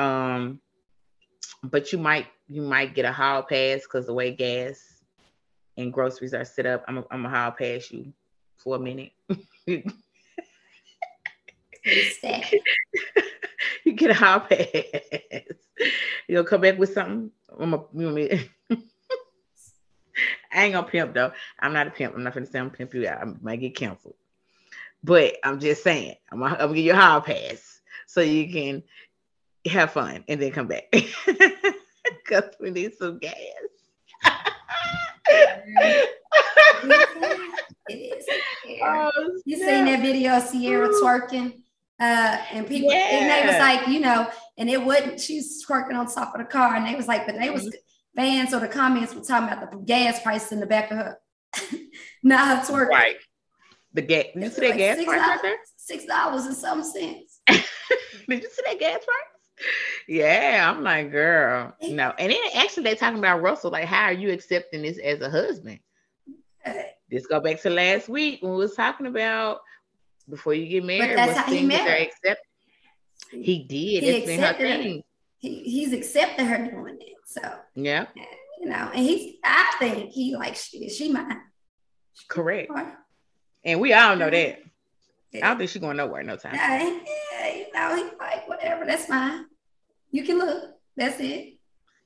Um, 0.00 0.60
but 1.64 1.92
you 1.92 1.98
might 1.98 2.26
you 2.48 2.62
might 2.62 2.94
get 2.94 3.04
a 3.04 3.12
hall 3.12 3.42
pass 3.42 3.82
because 3.82 4.06
the 4.06 4.14
way 4.14 4.32
gas 4.32 5.02
and 5.76 5.92
groceries 5.92 6.34
are 6.34 6.44
set 6.44 6.66
up, 6.66 6.84
I'm 6.86 6.98
a, 6.98 7.04
I'm 7.10 7.26
a 7.26 7.30
hall 7.30 7.52
pass 7.52 7.90
you 7.90 8.12
for 8.56 8.76
a 8.76 8.78
minute. 8.78 9.12
you 9.66 9.82
get 13.94 14.10
a 14.10 14.14
hall 14.14 14.40
pass. 14.40 15.42
You'll 16.28 16.44
come 16.44 16.60
back 16.60 16.78
with 16.78 16.92
something. 16.92 17.30
I'm 17.58 17.74
a, 17.74 17.84
you 17.94 18.10
know. 18.10 18.38
I 20.52 20.64
ain't 20.64 20.74
gonna 20.74 20.86
pimp 20.86 21.14
though. 21.14 21.32
I'm 21.58 21.72
not 21.72 21.86
a 21.86 21.90
pimp. 21.90 22.14
I'm 22.14 22.22
not 22.22 22.34
gonna 22.34 22.46
say 22.46 22.58
I'm 22.58 22.70
pimp 22.70 22.94
you 22.94 23.08
out. 23.08 23.22
I 23.22 23.32
might 23.40 23.60
get 23.60 23.76
canceled. 23.76 24.16
But 25.04 25.36
I'm 25.42 25.58
just 25.58 25.82
saying, 25.82 26.14
I'm 26.30 26.40
gonna, 26.40 26.54
I'm 26.54 26.60
gonna 26.60 26.74
give 26.74 26.84
you 26.84 26.92
a 26.92 26.96
hall 26.96 27.20
pass 27.20 27.80
so 28.06 28.20
you 28.20 28.52
can 28.52 28.82
have 29.66 29.92
fun 29.92 30.24
and 30.28 30.40
then 30.40 30.52
come 30.52 30.68
back. 30.68 30.92
Cause 32.26 32.44
we 32.60 32.70
need 32.70 32.94
some 32.94 33.18
gas. 33.18 33.34
it 37.88 37.94
is. 37.94 38.26
Oh, 38.82 39.10
you 39.44 39.56
seen 39.56 39.84
that 39.86 40.02
video 40.02 40.36
of 40.36 40.50
Ciara 40.50 40.88
twerking? 40.88 41.62
Uh, 42.00 42.36
and 42.52 42.66
people, 42.66 42.92
yeah. 42.92 43.08
and 43.12 43.30
they 43.30 43.46
was 43.46 43.58
like, 43.60 43.86
you 43.86 44.00
know, 44.00 44.28
and 44.58 44.68
it 44.68 44.82
wouldn't. 44.82 45.20
She's 45.20 45.64
twerking 45.64 45.94
on 45.94 46.12
top 46.12 46.34
of 46.34 46.40
the 46.40 46.44
car, 46.44 46.74
and 46.74 46.86
they 46.86 46.96
was 46.96 47.06
like, 47.06 47.26
but 47.26 47.38
they 47.38 47.50
was 47.50 47.72
fans 48.14 48.54
or 48.54 48.60
the 48.60 48.68
comments 48.68 49.14
were 49.14 49.22
talking 49.22 49.48
about 49.48 49.70
the 49.70 49.78
gas 49.78 50.22
prices 50.22 50.52
in 50.52 50.60
the 50.60 50.66
back 50.66 50.90
of 50.90 50.98
her. 50.98 51.18
Not 52.22 52.66
her 52.66 52.72
twerking. 52.72 52.88
Right. 52.88 53.16
The 53.94 54.02
gas. 54.02 54.26
Did 54.34 54.42
you 54.42 54.50
see 54.50 54.60
that 54.60 54.68
like 54.70 54.78
gas 54.78 55.04
price 55.04 55.08
right 55.08 55.38
there? 55.42 55.56
Six 55.76 56.04
dollars 56.06 56.46
and 56.46 56.56
some 56.56 56.82
cents. 56.82 57.40
Did 57.46 58.42
you 58.42 58.48
see 58.50 58.62
that 58.66 58.78
gas 58.78 59.04
price? 59.04 59.66
Yeah, 60.08 60.72
I'm 60.72 60.82
like, 60.82 61.12
girl, 61.12 61.74
no. 61.82 62.12
And 62.18 62.32
then 62.32 62.38
actually, 62.56 62.84
they 62.84 62.94
talking 62.94 63.18
about 63.18 63.42
Russell. 63.42 63.70
Like, 63.70 63.84
how 63.84 64.04
are 64.04 64.12
you 64.12 64.30
accepting 64.30 64.82
this 64.82 64.98
as 64.98 65.20
a 65.20 65.30
husband? 65.30 65.78
Let's 67.10 67.26
go 67.26 67.40
back 67.40 67.60
to 67.62 67.70
last 67.70 68.08
week 68.08 68.42
when 68.42 68.52
we 68.52 68.58
was 68.58 68.74
talking 68.74 69.06
about 69.06 69.60
before 70.28 70.54
you 70.54 70.66
get 70.66 70.84
married. 70.84 71.08
But 71.08 71.16
that's 71.16 71.38
how 71.38 71.52
he 71.52 71.66
married. 71.66 72.10
He 73.30 73.58
did. 73.64 74.02
He 74.02 74.08
it's 74.08 74.26
been 74.26 74.40
her 74.40 74.54
thing. 74.54 75.02
He, 75.42 75.62
he's 75.64 75.92
accepted 75.92 76.44
her 76.46 76.70
doing 76.70 76.96
it. 77.00 77.16
So 77.26 77.40
yeah, 77.74 78.06
you 78.60 78.68
know, 78.68 78.90
and 78.94 79.04
he's 79.04 79.34
I 79.44 79.74
think 79.80 80.10
he 80.12 80.34
like 80.36 80.54
she 80.54 80.88
she 80.88 81.12
mine. 81.12 81.40
Correct. 82.28 82.70
And 83.64 83.80
we 83.80 83.92
all 83.92 84.16
know 84.16 84.30
that. 84.30 84.58
Yeah. 85.32 85.44
I 85.46 85.48
don't 85.48 85.58
think 85.58 85.70
she's 85.70 85.80
going 85.82 85.96
nowhere 85.96 86.22
no 86.22 86.36
time. 86.36 86.54
Yeah, 86.54 86.78
yeah, 87.40 87.54
you 87.56 87.66
know, 87.74 87.96
he's 87.96 88.18
like, 88.18 88.46
whatever, 88.48 88.84
that's 88.84 89.06
fine. 89.06 89.46
You 90.10 90.24
can 90.24 90.38
look. 90.38 90.74
That's 90.96 91.18
it. 91.20 91.54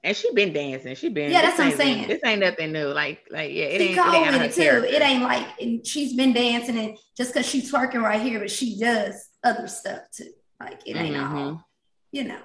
And 0.04 0.16
she 0.16 0.32
been 0.32 0.52
dancing. 0.52 0.94
She 0.94 1.08
been 1.08 1.32
Yeah, 1.32 1.42
that's 1.42 1.58
what 1.58 1.66
I'm 1.66 1.76
saying. 1.76 2.06
This 2.06 2.20
ain't 2.24 2.40
nothing 2.40 2.70
new. 2.72 2.86
Like, 2.86 3.26
like 3.30 3.50
yeah, 3.52 3.64
it 3.64 3.80
She 3.80 3.88
ain't, 3.88 3.98
it 3.98 4.14
ain't 4.14 4.32
with 4.32 4.42
it 4.42 4.54
too. 4.54 4.60
character. 4.62 4.88
It 4.88 5.02
ain't 5.02 5.22
like 5.24 5.46
and 5.60 5.84
she's 5.86 6.14
been 6.14 6.32
dancing 6.32 6.78
and 6.78 6.96
just 7.16 7.34
because 7.34 7.46
she's 7.46 7.70
twerking 7.72 8.00
right 8.02 8.20
here, 8.22 8.38
but 8.38 8.50
she 8.50 8.78
does 8.78 9.28
other 9.42 9.66
stuff 9.66 10.02
too. 10.16 10.30
Like 10.60 10.80
it 10.86 10.96
ain't 10.96 11.16
all, 11.16 11.24
Mhm. 11.24 11.64
you 12.12 12.24
know. 12.24 12.38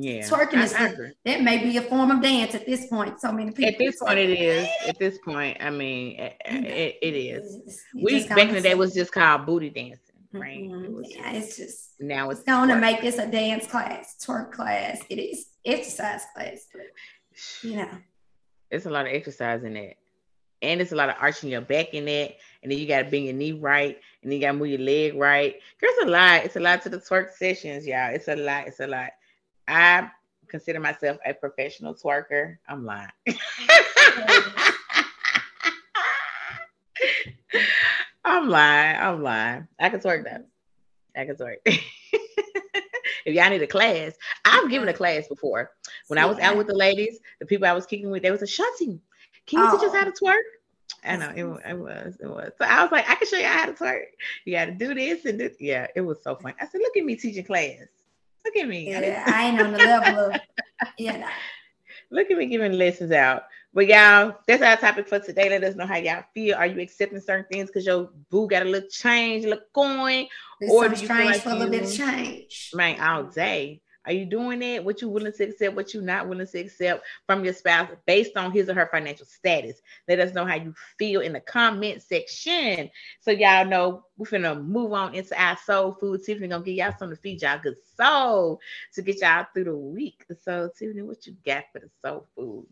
Yeah, 0.00 0.28
Twerking 0.28 0.58
I- 0.58 0.64
is 0.64 0.74
I 0.74 0.86
the- 0.88 0.92
agree. 0.92 1.10
That 1.24 1.42
may 1.42 1.58
be 1.58 1.76
a 1.76 1.82
form 1.82 2.10
of 2.10 2.22
dance 2.22 2.54
at 2.54 2.66
this 2.66 2.86
point. 2.86 3.20
So 3.20 3.32
many 3.32 3.50
people 3.50 3.72
At 3.72 3.78
this 3.78 3.98
point, 3.98 4.18
it 4.18 4.30
is. 4.30 4.68
At 4.86 4.98
this 4.98 5.18
point, 5.24 5.56
I 5.60 5.70
mean, 5.70 6.18
it, 6.20 6.36
it, 6.46 6.98
it 7.02 7.14
is. 7.14 7.82
You 7.94 8.04
We 8.04 8.28
back 8.28 8.48
in 8.48 8.54
the 8.54 8.60
day 8.60 8.74
was 8.74 8.94
just 8.94 9.12
called 9.12 9.46
booty 9.46 9.70
dancing, 9.70 10.14
right? 10.32 10.60
It 10.60 10.70
Mhm. 10.70 10.92
was 10.94 11.10
Yeah, 11.10 11.32
it's 11.32 11.56
just 11.56 12.00
now 12.00 12.30
it's 12.30 12.40
it's 12.40 12.48
going 12.48 12.68
to 12.68 12.76
make 12.76 13.00
this 13.00 13.18
a 13.18 13.26
dance 13.26 13.66
class, 13.66 14.16
twerk 14.24 14.52
class. 14.52 15.00
It 15.08 15.18
is 15.18 15.46
exercise 15.64 16.22
class, 16.34 16.68
but 16.72 16.82
you 17.62 17.76
know. 17.76 17.90
It's 18.70 18.86
a 18.86 18.90
lot 18.90 19.06
of 19.06 19.12
exercise 19.12 19.64
in 19.64 19.74
that. 19.74 19.94
And 20.60 20.80
it's 20.80 20.92
a 20.92 20.96
lot 20.96 21.08
of 21.08 21.14
arching 21.20 21.50
your 21.50 21.60
back 21.62 21.94
in 21.94 22.04
that. 22.04 22.34
And 22.62 22.70
then 22.70 22.78
you 22.78 22.86
gotta 22.86 23.08
bend 23.08 23.24
your 23.24 23.34
knee 23.34 23.52
right. 23.52 23.96
And 24.22 24.30
then 24.30 24.38
you 24.38 24.44
gotta 24.46 24.58
move 24.58 24.68
your 24.68 24.80
leg 24.80 25.14
right. 25.14 25.56
There's 25.80 25.98
a 26.02 26.06
lot. 26.10 26.44
It's 26.44 26.56
a 26.56 26.60
lot 26.60 26.82
to 26.82 26.88
the 26.88 26.98
twerk 26.98 27.32
sessions, 27.32 27.86
y'all. 27.86 28.12
It's 28.12 28.28
a 28.28 28.36
lot. 28.36 28.66
It's 28.66 28.80
a 28.80 28.86
lot. 28.86 29.10
I 29.68 30.10
consider 30.48 30.80
myself 30.80 31.18
a 31.24 31.34
professional 31.34 31.94
twerker. 31.94 32.56
I'm 32.66 32.84
lying. 32.86 33.10
I'm 38.24 38.48
lying. 38.48 38.96
I'm 38.98 39.22
lying. 39.22 39.68
I 39.78 39.90
can 39.90 40.00
twerk 40.00 40.24
that. 40.24 40.48
I 41.14 41.26
can 41.26 41.36
twerk. 41.36 41.56
if 41.66 41.80
y'all 43.26 43.50
need 43.50 43.62
a 43.62 43.66
class, 43.66 44.14
I've 44.44 44.70
given 44.70 44.88
a 44.88 44.94
class 44.94 45.28
before. 45.28 45.70
When 46.08 46.18
I 46.18 46.24
was 46.24 46.38
out 46.38 46.56
with 46.56 46.66
the 46.66 46.74
ladies, 46.74 47.18
the 47.38 47.46
people 47.46 47.66
I 47.66 47.72
was 47.72 47.86
kicking 47.86 48.10
with, 48.10 48.22
they 48.22 48.30
was 48.30 48.42
Ashanti. 48.42 49.00
Can 49.46 49.58
you 49.60 49.70
teach 49.70 49.82
us 49.86 49.92
Oh. 49.92 49.96
how 49.96 50.04
to 50.04 50.10
oh. 50.10 50.24
twerk? 50.24 50.42
I 51.04 51.16
know 51.16 51.30
it, 51.30 51.70
it 51.70 51.78
was, 51.78 52.16
it 52.20 52.26
was. 52.26 52.52
So 52.58 52.64
I 52.64 52.82
was 52.82 52.90
like, 52.90 53.08
I 53.08 53.14
can 53.14 53.28
show 53.28 53.36
you 53.36 53.46
how 53.46 53.66
to 53.66 53.72
twerk. 53.72 54.04
You 54.44 54.54
got 54.54 54.64
to 54.66 54.72
do 54.72 54.94
this 54.94 55.26
and 55.26 55.38
this. 55.38 55.56
Yeah, 55.60 55.86
it 55.94 56.00
was 56.00 56.22
so 56.22 56.34
fun. 56.36 56.54
I 56.60 56.66
said, 56.66 56.80
look 56.80 56.96
at 56.96 57.04
me 57.04 57.16
teaching 57.16 57.44
class. 57.44 57.86
Look 58.48 58.64
at 58.64 58.68
me. 58.68 58.94
I 58.94 59.00
Yeah, 59.00 59.24
I 59.26 59.48
ain't 59.48 59.60
on 59.60 59.72
the 59.72 59.78
level 59.78 60.18
of, 60.18 60.40
you 60.96 61.12
know. 61.12 61.28
Look 62.10 62.30
at 62.30 62.38
me 62.38 62.46
giving 62.46 62.72
lessons 62.72 63.12
out. 63.12 63.42
But 63.74 63.86
y'all, 63.86 64.36
that's 64.46 64.62
our 64.62 64.78
topic 64.78 65.06
for 65.06 65.18
today. 65.18 65.50
Let 65.50 65.62
us 65.64 65.74
know 65.74 65.86
how 65.86 65.96
y'all 65.96 66.24
feel. 66.32 66.56
Are 66.56 66.66
you 66.66 66.80
accepting 66.80 67.20
certain 67.20 67.44
things 67.52 67.68
because 67.68 67.84
your 67.84 68.08
boo 68.30 68.48
got 68.48 68.62
a 68.62 68.68
little 68.68 68.88
change, 68.88 69.44
a 69.44 69.50
little 69.50 69.64
coin? 69.74 70.26
There's 70.58 70.72
Or 70.72 70.88
do 70.88 70.98
you 70.98 71.06
feel 71.06 71.16
like 71.26 71.42
for 71.42 71.50
a 71.50 71.54
little 71.54 71.70
bit 71.70 71.82
of 71.82 71.94
change. 71.94 72.70
Man, 72.72 72.98
all 73.00 73.24
day. 73.24 73.82
Are 74.08 74.14
you 74.14 74.24
doing 74.24 74.60
that? 74.60 74.82
What 74.82 75.02
you 75.02 75.10
willing 75.10 75.34
to 75.34 75.44
accept? 75.44 75.76
What 75.76 75.92
you 75.92 76.00
not 76.00 76.26
willing 76.26 76.46
to 76.46 76.58
accept 76.58 77.04
from 77.26 77.44
your 77.44 77.52
spouse 77.52 77.90
based 78.06 78.38
on 78.38 78.52
his 78.52 78.70
or 78.70 78.74
her 78.74 78.88
financial 78.90 79.26
status? 79.26 79.82
Let 80.08 80.18
us 80.18 80.32
know 80.32 80.46
how 80.46 80.54
you 80.54 80.74
feel 80.98 81.20
in 81.20 81.34
the 81.34 81.40
comment 81.40 82.02
section. 82.02 82.88
So 83.20 83.32
y'all 83.32 83.66
know 83.66 84.04
we're 84.16 84.24
finna 84.24 84.64
move 84.64 84.94
on 84.94 85.14
into 85.14 85.38
our 85.38 85.58
soul 85.58 85.92
food. 85.92 86.24
Tiffany 86.24 86.48
gonna 86.48 86.64
give 86.64 86.76
y'all 86.76 86.94
something 86.98 87.16
to 87.16 87.20
feed 87.20 87.42
y'all 87.42 87.60
good 87.62 87.76
soul 87.98 88.60
to 88.94 89.02
get 89.02 89.20
y'all 89.20 89.44
through 89.52 89.64
the 89.64 89.76
week. 89.76 90.24
So 90.42 90.70
Tiffany, 90.78 91.02
what 91.02 91.26
you 91.26 91.36
got 91.44 91.64
for 91.70 91.80
the 91.80 91.90
soul 92.02 92.26
food? 92.34 92.66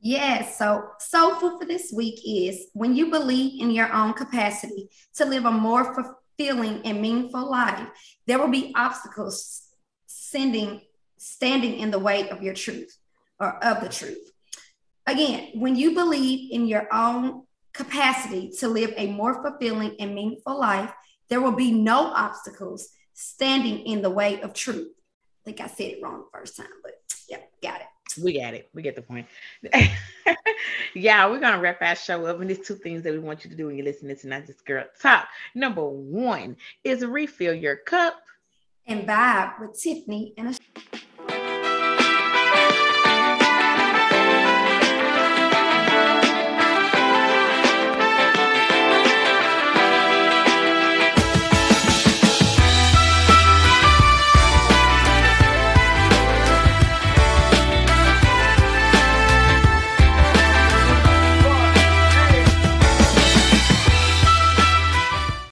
Yes. 0.00 0.58
So, 0.58 0.90
soul 0.98 1.36
food 1.36 1.60
for 1.60 1.66
this 1.66 1.92
week 1.92 2.20
is 2.26 2.66
when 2.72 2.96
you 2.96 3.10
believe 3.10 3.62
in 3.62 3.70
your 3.70 3.92
own 3.92 4.12
capacity 4.12 4.90
to 5.14 5.24
live 5.24 5.44
a 5.44 5.52
more 5.52 5.94
fulfilling 5.94 6.82
and 6.84 7.00
meaningful 7.00 7.48
life, 7.48 7.86
there 8.26 8.40
will 8.40 8.48
be 8.48 8.72
obstacles 8.74 9.63
sending, 10.34 10.80
standing 11.16 11.78
in 11.78 11.92
the 11.92 11.98
way 11.98 12.28
of 12.28 12.42
your 12.42 12.54
truth 12.54 12.98
or 13.38 13.64
of 13.64 13.80
the 13.80 13.88
truth. 13.88 14.32
Again, 15.06 15.50
when 15.54 15.76
you 15.76 15.94
believe 15.94 16.50
in 16.50 16.66
your 16.66 16.92
own 16.92 17.44
capacity 17.72 18.50
to 18.58 18.66
live 18.66 18.92
a 18.96 19.06
more 19.12 19.40
fulfilling 19.42 19.94
and 20.00 20.12
meaningful 20.12 20.58
life, 20.58 20.92
there 21.28 21.40
will 21.40 21.52
be 21.52 21.70
no 21.70 22.06
obstacles 22.06 22.88
standing 23.12 23.86
in 23.86 24.02
the 24.02 24.10
way 24.10 24.40
of 24.40 24.54
truth. 24.54 24.88
I 24.88 25.44
think 25.44 25.60
I 25.60 25.68
said 25.68 25.92
it 25.92 26.02
wrong 26.02 26.24
the 26.24 26.38
first 26.38 26.56
time, 26.56 26.66
but 26.82 26.94
yeah, 27.28 27.38
got 27.62 27.80
it. 27.80 27.86
We 28.20 28.40
got 28.40 28.54
it. 28.54 28.68
We 28.74 28.82
get 28.82 28.96
the 28.96 29.02
point. 29.02 29.26
yeah, 30.94 31.28
we're 31.28 31.40
gonna 31.40 31.60
wrap 31.60 31.80
our 31.80 31.94
show 31.94 32.26
up, 32.26 32.40
and 32.40 32.50
there's 32.50 32.66
two 32.66 32.76
things 32.76 33.02
that 33.02 33.12
we 33.12 33.18
want 33.18 33.44
you 33.44 33.50
to 33.50 33.56
do 33.56 33.66
when 33.66 33.76
you're 33.76 33.84
listening 33.84 34.16
to 34.16 34.40
Just 34.46 34.64
Girl 34.64 34.84
Talk. 35.00 35.28
Number 35.54 35.84
one 35.84 36.56
is 36.82 37.04
refill 37.04 37.54
your 37.54 37.76
cup. 37.76 38.14
And 38.86 39.08
vibe 39.08 39.60
with 39.60 39.80
Tiffany 39.80 40.34
and 40.36 40.48
a 40.48 40.54